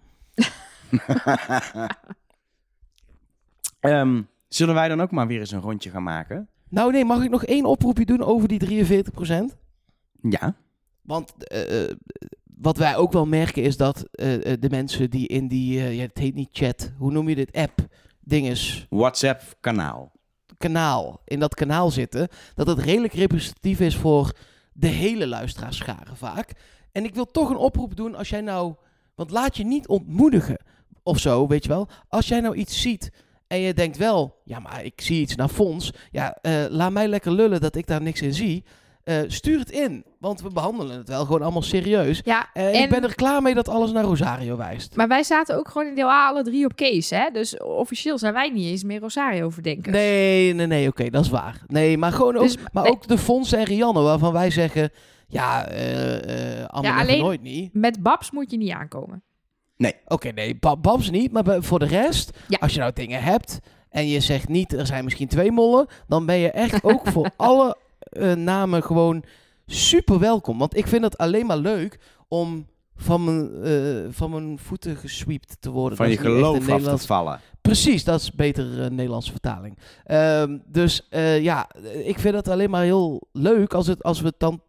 [3.80, 6.50] Ehm, zullen wij dan ook maar weer eens een rondje gaan maken?
[6.70, 9.58] Nou nee, mag ik nog één oproepje doen over die 43%?
[10.22, 10.56] Ja.
[11.02, 11.96] Want eh, eh,
[12.58, 16.36] wat wij ook wel merken is dat de mensen die in die, ja, het heet
[16.36, 17.88] niet chat, hoe noem je dit, app,
[18.20, 20.17] dinges, WhatsApp kanaal.
[20.58, 24.32] Kanaal, in dat kanaal zitten, dat het redelijk representatief is voor
[24.74, 26.52] de hele luisteraarschare vaak.
[26.92, 28.74] En ik wil toch een oproep doen als jij nou,
[29.16, 30.58] want laat je niet ontmoedigen
[31.04, 31.88] of zo, weet je wel.
[32.08, 33.12] Als jij nou iets ziet
[33.48, 37.08] en je denkt wel, ja maar ik zie iets naar Fons, ja eh, laat mij
[37.08, 38.64] lekker lullen dat ik daar niks in zie.
[39.08, 42.22] Eh, stuur het in, want we behandelen het wel gewoon allemaal serieus.
[42.26, 44.96] Ja, Eh, en, Ik ben er klaar mee dat alles naar Rosario wijst.
[44.96, 47.30] maar wij zaten ook gewoon in deel A alle drie op Kees, hè?
[47.34, 49.92] Dus officieel zijn wij niet eens meer Rosario verdenken.
[49.92, 51.62] Nee, nee, nee, oké, dat is waar.
[51.68, 52.92] Nee, maar gewoon ook, Dus- maar nee.
[52.92, 54.90] ook de Fons en Rianne, waarvan wij zeggen...
[55.28, 56.66] Ja, uh, Ja,
[57.00, 57.74] alleen- nooit niet.
[57.74, 59.24] Met Babs moet je niet aankomen.
[60.08, 61.32] Oké, nee, Ba- Babs niet.
[61.32, 62.58] Maar voor de rest, Ja.
[62.62, 66.26] als je nou dingen hebt en je zegt niet, er zijn misschien twee mollen, dan
[66.26, 67.78] ben je echt ook voor alle
[68.18, 69.24] eh, namen gewoon
[69.66, 70.58] super welkom.
[70.58, 75.58] Want ik vind het alleen maar leuk om van mijn, eh, van mijn voeten gesweept
[75.60, 75.98] te worden.
[75.98, 77.40] Van je geloof af te vallen.
[77.62, 79.78] Precies, dat is beter eh, Nederlandse vertaling.
[80.04, 81.70] Ehm, dus eh, ja,
[82.04, 84.62] ik vind het alleen maar heel leuk als, het, als we het dan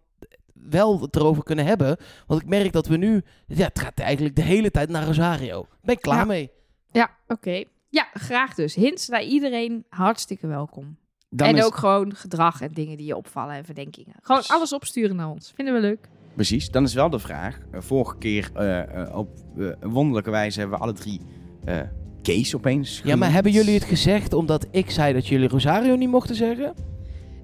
[0.53, 1.97] wel het erover kunnen hebben.
[2.27, 3.23] Want ik merk dat we nu...
[3.47, 5.67] Ja, het gaat eigenlijk de hele tijd naar Rosario.
[5.83, 6.25] Ben ik klaar Ja.
[6.25, 6.51] mee.
[6.91, 7.65] Ja, oké.
[7.89, 8.75] Ja, graag dus.
[8.75, 10.97] Hints naar iedereen, hartstikke welkom.
[11.31, 14.15] Dan en is- ook gewoon gedrag en dingen die je opvallen en verdenkingen.
[14.23, 15.53] Gewoon alles opsturen naar ons.
[15.55, 16.09] Vinden we leuk.
[16.35, 17.59] Precies, dan is wel de vraag.
[17.73, 21.21] eh, vorige keer eh, eh, op een wonderlijke wijze hebben we alle drie
[21.65, 21.81] eh
[22.23, 26.09] Kees opeens Ja, maar hebben jullie het gezegd omdat ik zei dat jullie Rosario niet
[26.11, 26.75] mochten zeggen?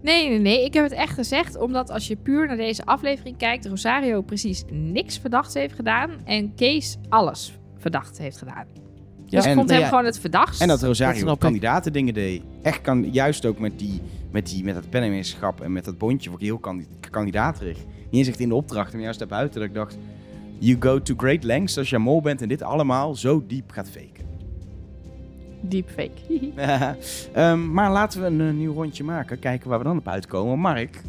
[0.03, 0.65] Nee, nee, nee.
[0.65, 4.65] Ik heb het echt gezegd omdat als je puur naar deze aflevering kijkt, Rosario precies
[4.71, 8.67] niks verdachts heeft gedaan en Kees alles verdacht heeft gedaan.
[9.35, 9.89] Ja, dus ik vond hem ja.
[9.89, 10.61] gewoon het verdachtst.
[10.61, 11.39] En dat Dat Rosario ik.
[11.39, 12.43] kandidaten dingen deed.
[12.63, 16.31] Echt kan, juist ook met, die, met, die, met dat penningmeesterschap en met dat bondje
[16.31, 17.77] vond ik heel kandi kandidaterig.
[17.77, 19.97] Niet eens echt in de opdracht, maar juist daarbuiten dat ik dacht...
[20.59, 23.89] You go to great lengths als je mol bent en dit allemaal zo diep gaat
[23.91, 24.25] faken.
[25.61, 26.11] Deepfake.
[27.33, 29.39] Ehm, maar laten we een eh, nieuw rondje maken.
[29.39, 30.59] Kijken waar we dan op uitkomen.
[30.59, 31.03] Mark,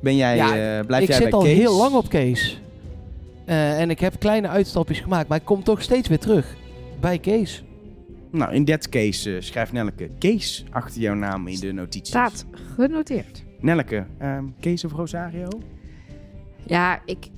[0.00, 1.56] ben jij, Ja, eh, blijf ik jij zit bij al Kees?
[1.58, 2.60] heel lang op Kees.
[3.44, 6.56] Eh, en ik heb kleine uitstapjes gemaakt, maar ik kom toch steeds weer terug
[7.00, 7.64] bij Kees.
[8.30, 12.08] Nou, in that case eh, schrijf Nelleke Kees achter jouw naam in de notities.
[12.08, 13.44] Staat genoteerd.
[13.60, 15.48] Nelleke, ehm, Kees of Rosario?
[16.66, 17.28] Ja, ik,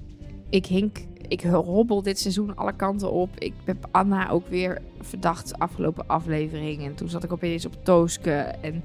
[0.51, 0.99] ik hink,
[1.29, 3.31] ik hobbel dit seizoen alle kanten op.
[3.39, 6.85] Ik heb Anna ook weer verdacht de afgelopen aflevering.
[6.85, 8.33] En toen zat ik opeens op Tooske.
[8.61, 8.83] En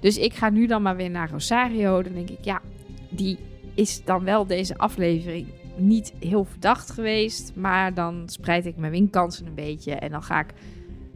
[0.00, 2.02] dus ik ga nu dan maar weer naar Rosario.
[2.02, 2.60] Dan denk ik, ja,
[3.08, 3.38] die
[3.74, 5.46] is dan wel deze aflevering
[5.76, 7.52] niet heel verdacht geweest.
[7.54, 9.92] Maar dan spreid ik mijn winkansen een beetje.
[9.92, 10.52] En dan ga ik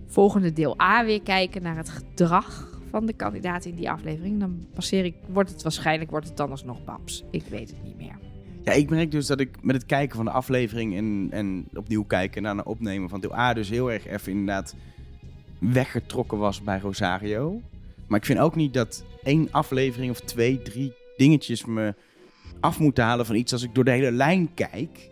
[0.06, 4.40] volgende deel A weer kijken naar het gedrag van de kandidaat in die aflevering.
[4.40, 7.24] Dan passeer ik, wordt het waarschijnlijk wordt het dan alsnog Babs.
[7.30, 8.18] Ik weet het niet meer.
[8.64, 12.04] Ja, ik merk dus dat ik met het kijken van de aflevering en, en opnieuw
[12.04, 14.74] kijken naar een opnemen van deel A dus heel erg even inderdaad
[15.58, 17.60] weggetrokken was bij Rosario.
[18.06, 21.94] Maar ik vind ook niet dat één aflevering of twee, drie dingetjes me
[22.60, 25.10] af moeten halen van iets als ik door de hele lijn kijk.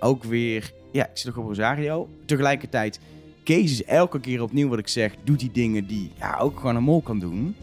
[0.00, 2.08] Ook weer, ja, ik zit nog op Rosario.
[2.24, 3.00] Tegelijkertijd,
[3.44, 6.76] Kees is elke keer opnieuw wat ik zeg, doet die dingen die ja, ook gewoon
[6.76, 7.56] een mol kan doen.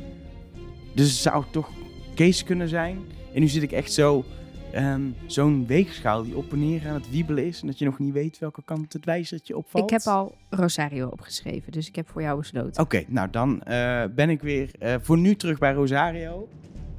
[0.93, 1.69] Dus het zou toch
[2.15, 2.97] Kees kunnen zijn.
[3.34, 4.24] En nu zit ik echt zo
[4.72, 7.61] ehm, zo'n weegschaal die op en neer aan het wiebelen is.
[7.61, 9.84] En dat je nog niet weet welke kant het wijzertje opvalt.
[9.84, 12.84] Ik heb al Rosario opgeschreven, dus ik heb voor jou besloten.
[12.84, 16.47] Oké, nou dan eh, ben ik weer eh, voor nu terug bij Rosario.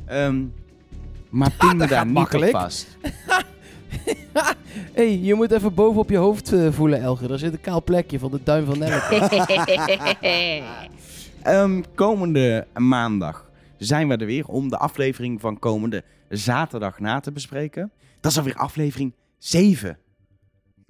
[0.05, 0.45] Ehm,
[1.33, 2.97] maar pin me dat daar niet op vast.
[4.95, 7.29] hey, je moet even boven op je hoofd eh, voelen, Elger.
[7.29, 9.31] Daar zit een kaal plekje van de duim van Nelleke.
[11.43, 17.33] Ehm, komende maandag zijn we er weer om de aflevering van komende zaterdag na te
[17.33, 17.91] bespreken.
[18.21, 19.99] Dat is alweer aflevering 7.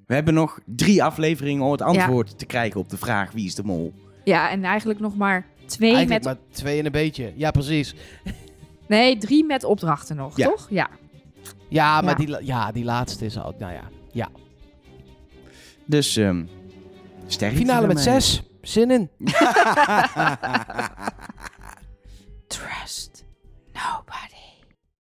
[0.07, 3.55] We hebben nog drie afleveringen om het antwoord te krijgen op de vraag wie is
[3.55, 3.93] de mol.
[4.25, 6.35] ja, en eigenlijk nog maar twee Eigenlijk met...
[6.35, 7.33] maar twee en een beetje.
[7.37, 7.95] Ja, precies.
[8.93, 10.67] Nee, drie met opdrachten nog, toch?
[10.71, 10.89] Ja.
[11.69, 12.17] Ja, maar.
[12.17, 13.59] Die, ja, die laatste is ook.
[13.59, 13.83] Nou ja.
[14.13, 14.29] ja.
[15.85, 16.45] Dus, ehm,
[17.39, 18.43] Finale met zes.
[18.61, 19.11] Zin in.
[22.47, 23.25] Trust
[23.73, 24.32] nobody.